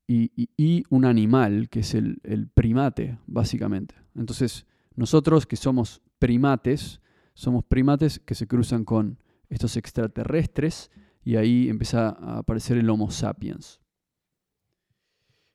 y, 0.06 0.84
un 0.90 1.04
animal, 1.06 1.68
que 1.70 1.80
es 1.80 1.94
el, 1.94 2.20
el, 2.22 2.48
primate, 2.48 3.18
básicamente. 3.26 3.94
Entonces, 4.14 4.66
nosotros 4.94 5.46
que 5.46 5.56
somos 5.56 6.02
primates, 6.18 7.00
somos 7.32 7.64
primates 7.64 8.18
que 8.20 8.34
se 8.34 8.46
cruzan 8.46 8.84
con 8.84 9.18
estos 9.48 9.76
extraterrestres 9.76 10.90
y 11.24 11.36
ahí 11.36 11.70
empieza 11.70 12.10
a 12.10 12.38
aparecer 12.38 12.76
el 12.76 12.90
Homo 12.90 13.10
sapiens. 13.10 13.80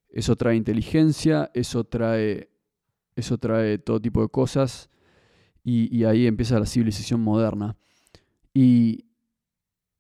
Eso 0.10 0.36
trae 0.36 0.56
inteligencia, 0.56 1.52
eso 1.54 1.86
trae, 1.86 2.50
todo 3.86 4.02
tipo 4.02 4.22
de 4.24 4.30
cosas 4.30 4.90
y, 5.64 6.04
ahí 6.06 6.26
empieza 6.26 6.60
la 6.60 6.66
civilización 6.66 7.22
moderna. 7.22 7.78
Y, 8.54 9.06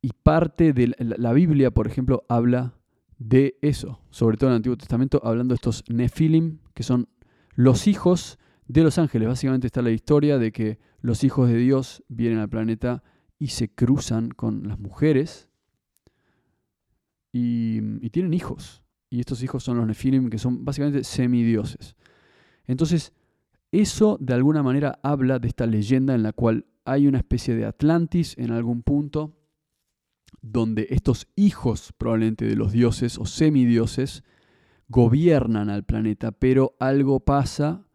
parte 0.10 0.74
de 0.74 0.88
la, 0.88 1.16
la, 1.18 1.34
Biblia, 1.34 1.72
por 1.72 1.88
ejemplo, 1.88 2.24
habla 2.28 2.74
de 3.20 3.58
eso, 3.62 4.00
sobre 4.10 4.38
todo 4.38 4.50
en 4.50 4.54
el 4.54 4.58
Antiguo 4.58 4.78
Testamento, 4.78 5.22
hablando 5.24 5.54
de 5.54 5.58
estos 5.58 5.84
Nefilim, 5.90 6.58
que 6.74 6.84
son 6.84 7.08
los 7.56 7.88
hijos 7.88 8.40
de 8.68 8.84
los 8.84 8.98
ángeles. 8.98 9.28
Básicamente 9.28 9.68
está 9.68 9.82
la 9.82 9.92
historia 9.92 10.38
de 10.40 10.52
que 10.52 10.80
los 11.02 11.24
hijos 11.24 11.50
de 11.50 11.58
Dios 11.58 12.04
vienen 12.08 12.40
al 12.40 12.50
planeta 12.50 13.04
y 13.38 13.48
se 13.48 13.74
cruzan 13.74 14.30
con 14.30 14.68
las 14.68 14.80
mujeres 14.80 15.50
y, 17.32 18.10
tienen 18.10 18.34
hijos. 18.34 18.84
Y 19.10 19.20
estos 19.20 19.44
hijos 19.44 19.64
son 19.64 19.78
los 19.78 19.88
Nefilim, 19.88 20.30
que 20.30 20.38
son 20.38 20.64
básicamente 20.64 21.04
semidioses. 21.04 21.96
Entonces, 22.66 23.14
eso 23.72 24.18
de 24.20 24.34
alguna 24.34 24.64
manera 24.64 25.00
habla 25.04 25.40
de 25.40 25.48
esta 25.48 25.66
leyenda 25.66 26.16
en 26.16 26.24
la 26.24 26.34
cual 26.34 26.66
hay 26.86 27.08
una 27.08 27.18
especie 27.18 27.56
de 27.56 27.66
Atlantis 27.66 28.38
en 28.38 28.52
algún 28.52 28.84
punto, 28.84 29.36
donde 30.42 30.88
estos 30.90 31.28
hijos 31.36 31.94
probablemente 31.98 32.46
de 32.46 32.56
los 32.56 32.72
dioses 32.72 33.18
o 33.18 33.26
semidioses 33.26 34.24
gobiernan 34.88 35.70
al 35.70 35.84
planeta, 35.84 36.32
pero 36.32 36.76
algo 36.80 37.20
pasa 37.20 37.86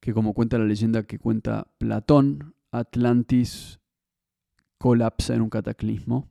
que 0.00 0.12
como 0.12 0.34
cuenta 0.34 0.58
la 0.58 0.64
leyenda 0.64 1.04
que 1.04 1.18
cuenta 1.18 1.68
Platón, 1.78 2.54
Atlantis 2.70 3.80
colapsa 4.78 5.34
en 5.34 5.42
un 5.42 5.50
cataclismo 5.50 6.28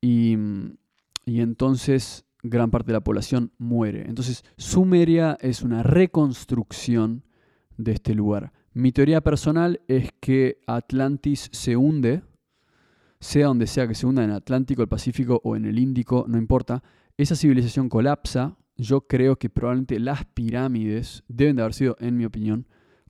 y, 0.00 0.36
y 1.24 1.40
entonces 1.40 2.24
gran 2.42 2.70
parte 2.70 2.88
de 2.88 2.94
la 2.94 3.04
población 3.04 3.52
muere. 3.58 4.04
Entonces 4.08 4.44
Sumeria 4.56 5.36
es 5.40 5.62
una 5.62 5.82
reconstrucción 5.82 7.24
de 7.76 7.92
este 7.92 8.14
lugar. 8.14 8.52
Mi 8.72 8.92
teoría 8.92 9.22
personal 9.22 9.80
es 9.88 10.10
que 10.20 10.60
Atlantis 10.66 11.48
se 11.52 11.76
hunde, 11.76 12.22
sea 13.20 13.46
donde 13.46 13.66
sea 13.66 13.88
que 13.88 13.94
se 13.94 14.06
hunda, 14.06 14.24
en 14.24 14.30
el 14.30 14.36
Atlántico, 14.36 14.82
el 14.82 14.88
Pacífico 14.88 15.40
o 15.44 15.56
en 15.56 15.64
el 15.64 15.78
Índico, 15.78 16.24
no 16.28 16.38
importa. 16.38 16.82
Esa 17.16 17.34
civilización 17.34 17.88
colapsa. 17.88 18.56
Yo 18.76 19.08
creo 19.08 19.36
que 19.36 19.50
probablemente 19.50 19.98
las 19.98 20.24
pirámides 20.24 21.24
deben 21.26 21.56
de 21.56 21.62
haber 21.62 21.74
sido, 21.74 21.96
en 21.98 22.16
mi 22.16 22.24
opinión, 22.24 22.68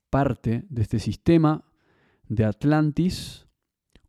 parte 0.08 0.64
de 0.70 0.82
este 0.82 0.98
sistema 0.98 1.64
de 2.26 2.46
Atlantis 2.46 3.48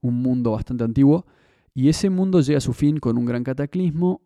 un 0.01 0.21
mundo 0.21 0.51
bastante 0.51 0.83
antiguo, 0.83 1.25
y 1.73 1.89
ese 1.89 2.09
mundo 2.09 2.41
llega 2.41 2.57
a 2.57 2.61
su 2.61 2.73
fin 2.73 2.99
con 2.99 3.17
un 3.17 3.25
gran 3.25 3.43
cataclismo 3.43 4.21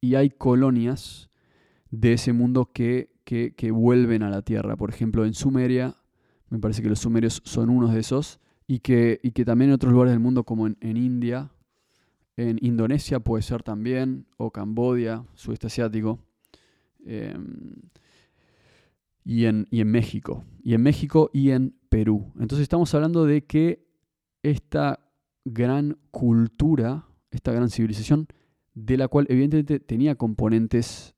y 0.00 0.14
hay 0.14 0.30
colonias 0.30 1.30
de 1.90 2.14
ese 2.14 2.32
mundo 2.32 2.70
que, 2.72 3.10
que, 3.24 3.70
vuelven 3.70 4.22
a 4.22 4.30
la 4.30 4.42
Tierra. 4.42 4.76
Por 4.76 4.90
ejemplo, 4.90 5.24
en 5.24 5.34
Sumeria, 5.34 5.96
me 6.48 6.58
parece 6.58 6.82
que 6.82 6.88
los 6.88 7.00
sumerios 7.00 7.42
son 7.44 7.70
unos 7.70 7.92
de 7.92 8.00
esos, 8.00 8.40
y 8.70 8.80
que, 8.80 9.18
y 9.22 9.32
que 9.32 9.46
también 9.46 9.70
en 9.70 9.74
otros 9.74 9.92
lugares 9.92 10.12
del 10.12 10.20
mundo 10.20 10.44
como 10.44 10.66
en, 10.66 10.96
India, 10.96 11.50
en 12.36 12.58
Indonesia 12.60 13.18
puede 13.18 13.42
ser 13.42 13.62
también, 13.62 14.26
o 14.36 14.50
Cambodia, 14.50 15.24
sudeste 15.34 15.68
asiático, 15.68 16.20
em, 17.04 17.76
y, 19.24 19.46
en, 19.46 19.66
y 19.70 19.80
en 19.80 19.90
México, 19.90 20.44
y 20.62 20.74
en 20.74 20.82
México 20.82 21.30
y 21.32 21.50
en 21.50 21.78
Perú. 21.88 22.30
Entonces 22.34 22.60
estamos 22.60 22.94
hablando 22.94 23.24
de 23.24 23.46
que 23.46 23.88
esta 24.42 25.00
gran 25.46 25.98
cultura, 26.10 27.06
esta 27.30 27.52
gran 27.52 27.70
civilización, 27.70 28.28
de 28.74 28.98
la 28.98 29.08
cual 29.08 29.26
evidentemente 29.30 29.80
tenía 29.80 30.14
componentes 30.14 31.14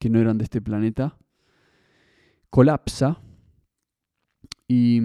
que 0.00 0.10
no 0.10 0.18
eran 0.18 0.38
de 0.38 0.44
este 0.44 0.60
planeta, 0.60 1.16
colapsa 2.50 3.22
y, 4.74 5.00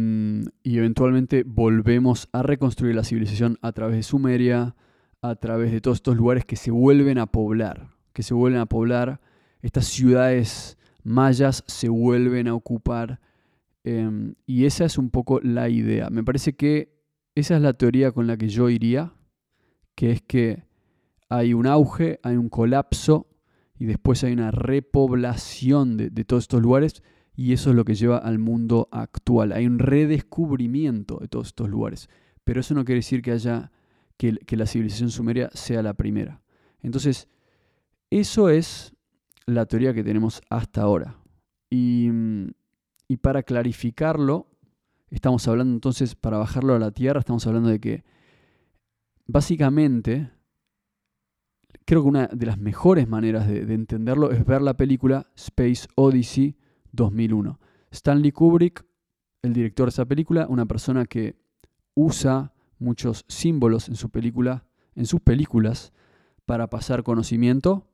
eventualmente 0.76 1.44
volvemos 1.46 2.28
a 2.34 2.42
reconstruir 2.42 2.96
la 2.96 3.04
civilización 3.04 3.58
a 3.62 3.72
través 3.72 3.96
de 3.96 4.04
Sumeria, 4.04 4.76
a 5.22 5.36
través 5.36 5.72
de 5.72 5.80
todos 5.80 6.00
estos 6.00 6.18
lugares 6.18 6.46
que 6.46 6.56
se 6.56 6.72
vuelven 6.72 7.20
a 7.20 7.28
poblar, 7.28 7.92
que 8.12 8.24
se 8.24 8.34
vuelven 8.34 8.60
a 8.60 8.66
poblar, 8.66 9.22
estas 9.62 9.86
ciudades 9.86 10.78
mayas 11.04 11.64
se 11.68 11.90
vuelven 11.90 12.48
a 12.48 12.54
ocupar, 12.54 13.22
em, 13.84 14.36
y 14.46 14.66
esa 14.66 14.84
es 14.84 14.98
un 14.98 15.10
poco 15.10 15.40
la 15.42 15.70
idea. 15.70 16.10
Me 16.10 16.24
parece 16.24 16.56
que 16.56 16.98
esa 17.36 17.56
es 17.56 17.62
la 17.62 17.74
teoría 17.74 18.12
con 18.12 18.28
la 18.28 18.36
que 18.36 18.50
yo 18.50 18.70
iría, 18.70 19.14
que 19.96 20.12
es 20.12 20.22
que 20.22 20.64
hay 21.30 21.54
un 21.54 21.68
auge, 21.68 22.20
hay 22.24 22.36
un 22.36 22.50
colapso 22.50 23.28
y 23.80 23.86
después 23.86 24.24
hay 24.24 24.34
una 24.34 24.52
repoblación 24.52 25.98
de, 25.98 26.10
todos 26.26 26.44
estos 26.44 26.62
lugares 26.62 27.04
y 27.38 27.54
eso 27.54 27.70
es 27.70 27.78
lo 27.78 27.86
que 27.86 27.96
lleva 27.96 28.18
al 28.18 28.38
mundo 28.38 28.90
actual. 28.92 29.54
Hay 29.54 29.66
un 29.66 29.80
redescubrimiento 29.80 31.20
de 31.22 31.30
todos 31.30 31.48
estos 31.48 31.70
lugares, 31.70 32.10
pero 32.44 32.60
eso 32.60 32.74
no 32.74 32.84
quiere 32.84 33.00
decir 33.00 33.22
que 33.22 33.32
haya 33.32 33.72
que, 34.18 34.38
la 34.50 34.66
civilización 34.66 35.10
sumeria 35.10 35.50
sea 35.54 35.82
la 35.82 35.94
primera. 35.94 36.42
Entonces, 36.82 37.30
eso 38.10 38.50
es 38.50 38.94
la 39.46 39.66
teoría 39.66 39.94
que 39.94 40.04
tenemos 40.04 40.42
hasta 40.50 40.82
ahora. 40.82 41.16
Y, 41.70 42.10
y 43.08 43.18
para 43.18 43.44
clarificarlo, 43.44 44.48
Estamos 45.10 45.48
hablando 45.48 45.74
entonces, 45.74 46.16
para 46.16 46.38
bajarlo 46.38 46.76
a 46.76 46.80
la 46.80 46.92
Tierra, 46.92 47.20
estamos 47.20 47.48
hablando 47.48 47.70
de 47.70 47.80
que 47.80 48.04
básicamente, 49.26 50.32
creo 51.86 52.04
que 52.04 52.10
una 52.10 52.28
de 52.28 52.46
las 52.46 52.58
mejores 52.58 53.08
maneras 53.08 53.48
de, 53.48 53.62
entenderlo 53.74 54.32
es 54.32 54.46
ver 54.46 54.62
la 54.62 54.76
película 54.76 55.32
Space 55.36 55.88
Odyssey 55.96 56.58
2001. 56.98 57.60
Stanley 57.92 58.34
Kubrick, 58.34 58.86
el 59.42 59.54
director 59.54 59.86
de 59.86 59.92
esa 59.92 60.06
película, 60.06 60.48
una 60.50 60.66
persona 60.66 61.06
que 61.06 61.38
usa 61.96 62.54
muchos 62.80 63.24
símbolos 63.30 63.88
en 63.88 63.96
su 63.96 64.10
película, 64.10 64.66
en 64.96 65.06
sus 65.06 65.22
películas, 65.22 65.94
para 66.46 66.70
pasar 66.70 67.04
conocimiento. 67.04 67.88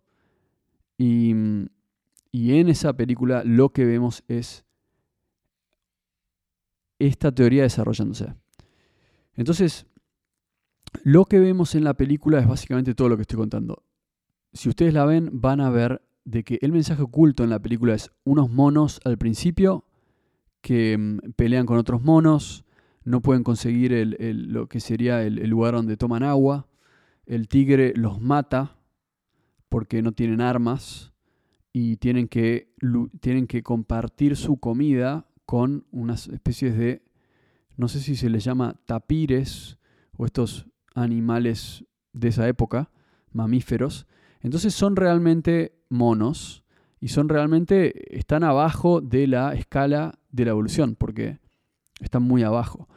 Y, 0.97 1.35
y 2.31 2.59
en 2.59 2.69
esa 2.69 2.93
película 2.93 3.43
lo 3.45 3.69
que 3.69 3.85
vemos 3.85 4.23
es 4.27 4.65
esta 6.99 7.31
teoría 7.31 7.63
desarrollándose. 7.63 8.33
Entonces, 9.35 9.85
lo 11.03 11.25
que 11.25 11.39
vemos 11.39 11.75
en 11.75 11.83
la 11.83 11.95
película 11.95 12.39
es 12.39 12.47
básicamente 12.47 12.93
todo 12.93 13.09
lo 13.09 13.15
que 13.15 13.23
estoy 13.23 13.37
contando. 13.37 13.83
Si 14.53 14.69
ustedes 14.69 14.93
la 14.93 15.05
ven, 15.05 15.29
van 15.33 15.59
a 15.59 15.69
ver 15.69 16.01
de 16.25 16.43
que 16.43 16.59
el 16.61 16.71
mensaje 16.71 17.01
oculto 17.01 17.43
en 17.43 17.49
la 17.49 17.59
película 17.59 17.93
es 17.93 18.11
unos 18.23 18.49
monos 18.49 19.01
al 19.03 19.17
principio 19.17 19.85
que 20.61 20.97
mm, 20.97 21.31
pelean 21.35 21.65
con 21.65 21.77
otros 21.77 22.01
monos, 22.01 22.65
no 23.03 23.21
pueden 23.21 23.43
conseguir 23.43 23.91
lo 24.19 24.67
que 24.67 24.79
sería 24.79 25.23
el, 25.23 25.49
lugar 25.49 25.73
donde 25.73 25.97
toman 25.97 26.23
agua, 26.23 26.67
el 27.25 27.47
tigre 27.47 27.93
los 27.95 28.21
mata 28.21 28.77
porque 29.67 30.01
no 30.01 30.13
tienen 30.13 30.39
armas 30.39 31.11
y 31.73 31.97
tienen 31.97 32.27
que, 32.27 32.73
tienen 33.19 33.47
que 33.47 33.61
compartir 33.61 34.37
su 34.37 34.57
comida 34.57 35.27
con 35.45 35.85
unas 35.91 36.27
especies 36.29 36.77
de, 36.77 37.03
no 37.75 37.89
sé 37.89 37.99
si 37.99 38.15
se 38.15 38.29
les 38.29 38.43
llama 38.43 38.79
tapires 38.85 39.79
o 40.15 40.25
estos 40.25 40.67
animales 40.95 41.85
de 42.13 42.29
esa 42.29 42.47
época, 42.47 42.89
mamíferos. 43.31 44.07
Entonces 44.41 44.73
son 44.73 44.95
realmente 44.95 45.82
monos 45.93 46.63
y 46.99 47.09
son 47.09 47.29
realmente, 47.29 48.17
están 48.17 48.43
abajo 48.43 49.01
de 49.01 49.27
la 49.27 49.53
escala 49.53 50.19
de 50.31 50.45
la 50.45 50.51
evolución, 50.51 50.95
porque 50.95 51.39
están 51.99 52.23
muy 52.23 52.43
abajo. 52.43 52.87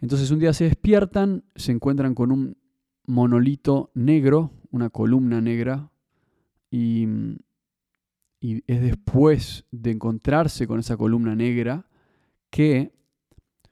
Entonces 0.00 0.30
un 0.30 0.38
día 0.38 0.52
se 0.52 0.64
despiertan, 0.64 1.44
se 1.54 1.72
encuentran 1.72 2.14
con 2.14 2.32
un 2.32 2.56
monolito 3.06 3.90
negro, 3.94 4.50
una 4.70 4.90
columna 4.90 5.40
negra, 5.40 5.90
y 6.70 7.06
y 8.40 8.64
es 8.66 8.80
después 8.80 9.66
de 9.70 9.90
encontrarse 9.90 10.66
con 10.66 10.80
esa 10.80 10.96
columna 10.96 11.36
negra 11.36 11.86
que 12.48 12.92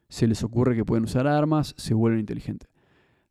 se 0.09 0.27
les 0.27 0.43
ocurre 0.45 0.77
que 0.77 0.85
pueden 0.85 1.05
usar 1.05 1.27
armas, 1.27 1.75
se 1.79 1.95
vuelven 1.95 2.21
inteligentes. 2.21 2.69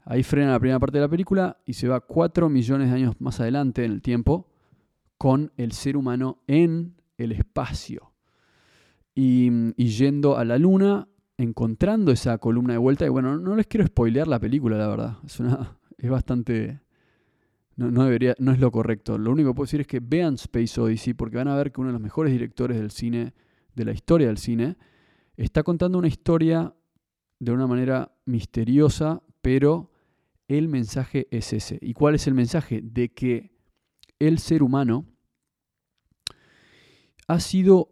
Ahí 0.03 0.23
frena 0.23 0.51
la 0.51 0.59
primera 0.59 0.79
parte 0.79 0.97
de 0.97 1.03
la 1.03 1.09
película 1.09 1.57
y 1.65 1.73
se 1.73 1.87
va 1.87 1.99
cuatro 1.99 2.49
millones 2.49 2.89
de 2.89 2.95
años 2.95 3.15
más 3.19 3.39
adelante 3.39 3.85
en 3.85 3.91
el 3.91 4.01
tiempo 4.01 4.49
con 5.17 5.51
el 5.57 5.71
ser 5.71 5.97
humano 5.97 6.43
en 6.47 6.95
el 7.17 7.31
espacio. 7.31 8.13
Y, 9.15 9.49
yendo 9.75 10.37
a 10.37 10.45
la 10.45 10.57
luna, 10.59 11.07
encontrando 11.37 12.11
esa 12.11 12.37
columna 12.37 12.73
de 12.73 12.79
vuelta. 12.79 13.05
Y 13.05 13.09
bueno, 13.09 13.37
no 13.37 13.55
les 13.55 13.65
quiero 13.65 13.85
spoilear 13.85 14.27
la 14.27 14.39
película, 14.39 14.77
la 14.77 14.87
verdad. 14.87 15.17
Es, 15.25 15.39
una, 15.39 15.77
es 15.97 16.09
bastante... 16.09 16.81
No, 17.75 18.05
debería, 18.05 18.35
no 18.39 18.51
es 18.51 18.59
lo 18.59 18.71
correcto. 18.71 19.17
Lo 19.17 19.31
único 19.31 19.51
que 19.51 19.55
puedo 19.55 19.65
decir 19.65 19.81
es 19.81 19.87
que 19.87 19.99
vean 19.99 20.35
Space 20.35 20.79
Odyssey 20.79 21.13
porque 21.13 21.37
van 21.37 21.47
a 21.47 21.55
ver 21.55 21.71
que 21.71 21.79
uno 21.79 21.89
de 21.89 21.93
los 21.93 22.01
mejores 22.01 22.33
directores 22.33 22.77
del 22.77 22.89
cine, 22.89 23.33
de 23.75 23.85
la 23.85 23.91
historia 23.91 24.27
del 24.27 24.39
cine, 24.39 24.77
está 25.35 25.61
contando 25.61 25.99
una 25.99 26.07
historia 26.07 26.73
de 27.39 27.51
una 27.51 27.67
manera 27.67 28.11
misteriosa, 28.25 29.21
pero 29.41 29.91
el 30.47 30.67
mensaje 30.67 31.27
es 31.29 31.53
ese. 31.53 31.77
¿Y 31.81 31.93
cuál 31.93 32.15
es 32.15 32.25
el 32.25 32.33
mensaje? 32.33 32.81
De 32.81 33.09
que 33.09 33.51
el 34.19 34.39
ser 34.39 34.63
humano 34.63 35.05
ha 37.27 37.39
sido, 37.39 37.91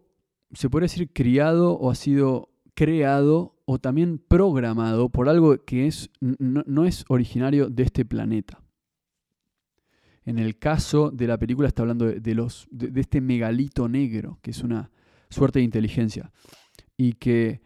se 0.52 0.70
puede 0.70 0.84
decir, 0.84 1.12
criado 1.12 1.72
o 1.72 1.90
ha 1.90 1.94
sido 1.94 2.50
creado 2.74 3.56
o 3.64 3.78
también 3.78 4.18
programado 4.18 5.08
por 5.08 5.28
algo 5.28 5.64
que 5.64 5.86
es, 5.86 6.10
no, 6.20 6.84
es 6.84 7.04
originario 7.08 7.68
de 7.68 7.82
este 7.82 8.04
planeta. 8.04 8.62
En 10.24 10.38
el 10.38 10.58
caso 10.58 11.10
de 11.10 11.26
la 11.26 11.38
película 11.38 11.68
está 11.68 11.82
hablando 11.82 12.06
de, 12.06 12.34
los, 12.34 12.66
de 12.70 13.00
este 13.00 13.20
megalito 13.20 13.88
negro, 13.88 14.38
que 14.42 14.50
es 14.50 14.62
una 14.62 14.90
suerte 15.30 15.60
de 15.60 15.64
inteligencia, 15.64 16.32
y 16.96 17.14
que 17.14 17.60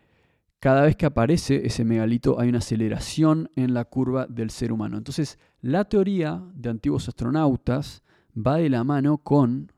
cada 0.58 0.82
vez 0.82 0.94
que 0.96 1.06
aparece 1.06 1.66
ese 1.66 1.84
megalito 1.84 2.38
hay 2.38 2.50
una 2.50 2.58
aceleración 2.58 3.50
en 3.56 3.72
la 3.72 3.86
curva 3.86 4.26
del 4.26 4.50
ser 4.50 4.72
humano. 4.72 4.98
Entonces, 4.98 5.38
la 5.62 5.86
teoría 5.86 6.42
de 6.54 6.68
antiguos 6.68 7.08
astronautas 7.08 8.02
va 8.36 8.56
de 8.56 8.68
la 8.70 8.84
mano 8.84 9.18
con, 9.18 9.72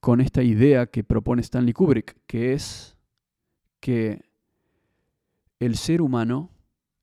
con 0.00 0.20
esta 0.20 0.42
idea 0.42 0.86
que 0.86 1.04
propone 1.04 1.42
Stanley 1.42 1.72
Kubrick, 1.72 2.16
que 2.26 2.52
es 2.52 2.96
que 3.80 4.24
el 5.58 5.76
ser 5.76 6.02
humano 6.02 6.50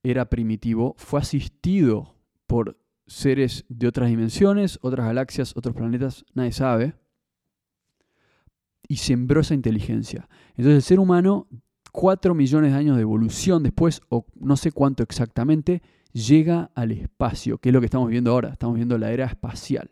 era 0.03 0.29
primitivo, 0.29 0.95
fue 0.97 1.19
asistido 1.21 2.15
por 2.45 2.77
seres 3.07 3.65
de 3.69 3.87
otras 3.87 4.09
dimensiones, 4.09 4.79
otras 4.81 5.07
galaxias, 5.07 5.55
otros 5.55 5.75
planetas, 5.75 6.25
nadie 6.33 6.51
sabe, 6.51 6.95
y 8.87 8.97
sembró 8.97 9.41
esa 9.41 9.53
inteligencia. 9.53 10.27
Entonces 10.51 10.75
el 10.75 10.81
ser 10.81 10.99
humano, 10.99 11.47
cuatro 11.91 12.35
millones 12.35 12.71
de 12.71 12.77
años 12.77 12.95
de 12.97 13.01
evolución 13.01 13.63
después, 13.63 14.01
o 14.09 14.25
no 14.35 14.57
sé 14.57 14.71
cuánto 14.71 15.03
exactamente, 15.03 15.81
llega 16.13 16.71
al 16.75 16.91
espacio, 16.91 17.57
que 17.57 17.69
es 17.69 17.73
lo 17.73 17.81
que 17.81 17.85
estamos 17.85 18.09
viendo 18.09 18.31
ahora. 18.31 18.49
Estamos 18.49 18.75
viendo 18.75 18.97
la 18.97 19.11
era 19.11 19.25
espacial. 19.25 19.89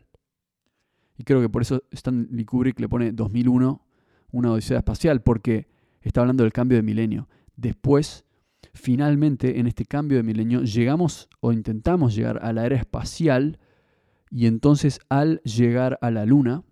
Y 1.18 1.24
creo 1.24 1.40
que 1.40 1.48
por 1.48 1.62
eso 1.62 1.82
Stanley 1.90 2.44
Kubrick 2.44 2.80
le 2.80 2.88
pone 2.88 3.12
2001 3.12 3.84
una 4.30 4.52
odisea 4.52 4.78
espacial, 4.78 5.22
porque 5.22 5.68
está 6.00 6.22
hablando 6.22 6.42
del 6.42 6.52
cambio 6.52 6.76
de 6.76 6.82
milenio. 6.82 7.28
Después, 7.54 8.24
finalmente, 8.72 9.60
en 9.60 9.66
este 9.66 9.84
cambio 9.84 10.16
de 10.16 10.22
milenio, 10.22 10.62
llegamos 10.62 11.28
o 11.40 11.52
intentamos 11.52 12.14
llegar 12.14 12.38
a 12.42 12.52
la 12.52 12.64
era 12.64 12.76
espacial 12.76 13.58
y 14.30 14.46
entonces 14.46 15.00
al 15.10 15.42
llegar 15.42 15.98
a 16.00 16.10
la 16.10 16.24
luna, 16.24 16.64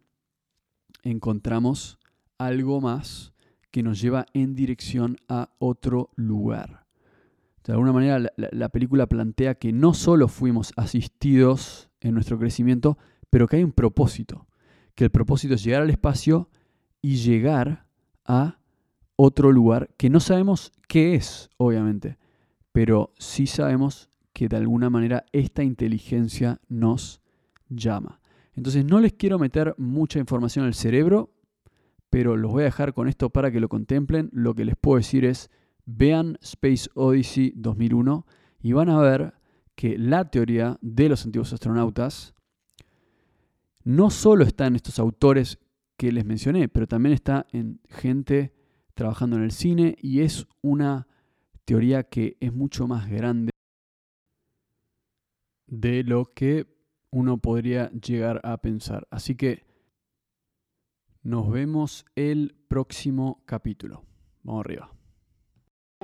encontramos 1.02 1.98
algo 2.38 2.80
más 2.80 3.34
que 3.70 3.82
nos 3.82 4.00
lleva 4.00 4.24
en 4.32 4.54
dirección 4.54 5.18
a 5.28 5.50
otro 5.58 6.10
lugar. 6.16 6.79
De 7.70 7.74
alguna 7.74 7.92
manera 7.92 8.33
la, 8.37 8.68
película 8.70 9.06
plantea 9.06 9.54
que 9.54 9.72
no 9.72 9.94
solo 9.94 10.26
fuimos 10.26 10.72
asistidos 10.76 11.88
en 12.00 12.14
nuestro 12.14 12.37
crecimiento, 12.37 12.98
pero 13.30 13.46
que 13.46 13.59
hay 13.59 13.62
un 13.62 13.70
propósito, 13.70 14.48
que 14.96 15.04
el 15.04 15.11
propósito 15.12 15.54
es 15.54 15.62
llegar 15.62 15.83
al 15.83 15.90
espacio 15.90 16.50
y 17.00 17.18
llegar 17.18 17.87
a 18.24 18.59
otro 19.14 19.52
lugar 19.52 19.88
que 19.96 20.11
no 20.11 20.18
sabemos 20.18 20.72
qué 20.88 21.14
es, 21.14 21.48
obviamente, 21.59 22.18
pero 22.72 23.12
sí 23.18 23.46
sabemos 23.46 24.11
que 24.33 24.48
de 24.48 24.56
alguna 24.56 24.90
manera 24.90 25.24
esta 25.30 25.62
inteligencia 25.62 26.61
nos 26.68 27.20
llama. 27.68 28.20
Entonces 28.52 28.85
no 28.85 28.98
les 28.98 29.12
quiero 29.12 29.38
meter 29.38 29.76
mucha 29.78 30.18
información 30.18 30.64
al 30.64 30.74
cerebro, 30.74 31.30
pero 32.11 32.37
los 32.37 32.50
voy 32.50 32.62
a 32.62 32.64
dejar 32.64 32.94
con 32.94 33.06
esto 33.06 33.30
para 33.30 33.52
que 33.52 33.61
lo 33.61 33.68
contemplen. 33.68 34.28
Lo 34.33 34.56
que 34.56 34.64
les 34.64 34.74
puedo 34.74 34.96
decir 34.96 35.24
es, 35.24 35.52
vean 35.86 36.38
Space 36.40 36.88
Odyssey 36.94 37.52
2001 37.56 38.26
y 38.62 38.72
van 38.72 38.88
a 38.90 39.00
ver 39.00 39.34
que 39.74 39.96
la 39.98 40.30
teoría 40.30 40.78
de 40.82 41.08
los 41.08 41.24
antiguos 41.24 41.52
astronautas 41.52 42.34
no 43.82 44.10
solo 44.10 44.44
está 44.44 44.66
en 44.66 44.76
estos 44.76 44.98
autores 44.98 45.58
que 45.96 46.12
les 46.12 46.24
mencioné, 46.24 46.68
pero 46.68 46.86
también 46.86 47.14
está 47.14 47.46
en 47.52 47.80
gente 47.88 48.54
trabajando 48.94 49.36
en 49.36 49.44
el 49.44 49.52
cine 49.52 49.96
y 50.00 50.20
es 50.20 50.46
una 50.62 51.06
teoría 51.64 52.04
que 52.04 52.36
es 52.40 52.52
mucho 52.52 52.86
más 52.86 53.08
grande 53.08 53.50
de 55.66 56.02
lo 56.04 56.34
que 56.34 56.66
uno 57.10 57.38
podría 57.38 57.90
llegar 57.92 58.40
a 58.44 58.60
pensar. 58.60 59.06
Así 59.10 59.34
que 59.34 59.64
nos 61.22 61.50
vemos 61.50 62.04
el 62.14 62.56
próximo 62.68 63.42
capítulo. 63.46 64.04
Vamos 64.42 64.64
arriba. 64.64 64.99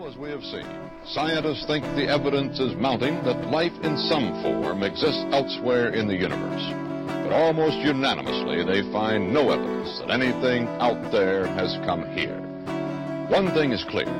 As 0.04 0.14
we 0.18 0.28
have 0.28 0.44
seen, 0.44 0.68
scientists 1.06 1.64
think 1.64 1.82
the 1.96 2.06
evidence 2.06 2.60
is 2.60 2.76
mounting 2.76 3.14
that 3.24 3.48
life 3.48 3.72
in 3.82 3.96
some 3.96 4.28
form 4.42 4.82
exists 4.82 5.24
elsewhere 5.32 5.94
in 5.94 6.06
the 6.06 6.14
universe. 6.14 6.68
But 7.24 7.32
almost 7.32 7.78
unanimously, 7.78 8.62
they 8.62 8.82
find 8.92 9.32
no 9.32 9.48
evidence 9.50 9.98
that 10.00 10.10
anything 10.10 10.68
out 10.84 11.10
there 11.10 11.46
has 11.46 11.80
come 11.86 12.04
here. 12.12 12.36
One 13.32 13.48
thing 13.54 13.72
is 13.72 13.84
clear. 13.84 14.12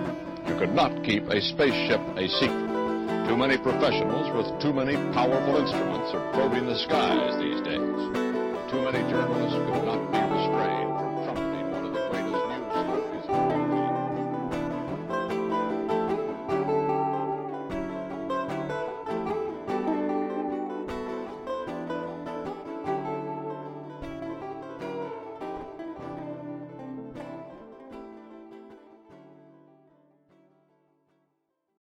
You 0.49 0.57
could 0.57 0.73
not 0.73 1.05
keep 1.05 1.29
a 1.29 1.43
spaceship 1.43 2.01
a 2.17 2.27
secret. 2.41 3.29
Too 3.29 3.37
many 3.37 3.59
professionals 3.59 4.33
with 4.33 4.49
too 4.62 4.73
many 4.73 4.97
powerful 5.12 5.61
instruments 5.61 6.09
are 6.15 6.33
probing 6.33 6.65
the 6.65 6.79
skies 6.79 7.37
these 7.37 7.61
days. 7.61 8.01
Too 8.73 8.81
many 8.81 9.05
journalists 9.12 9.61
could 9.69 9.85
not 9.85 10.16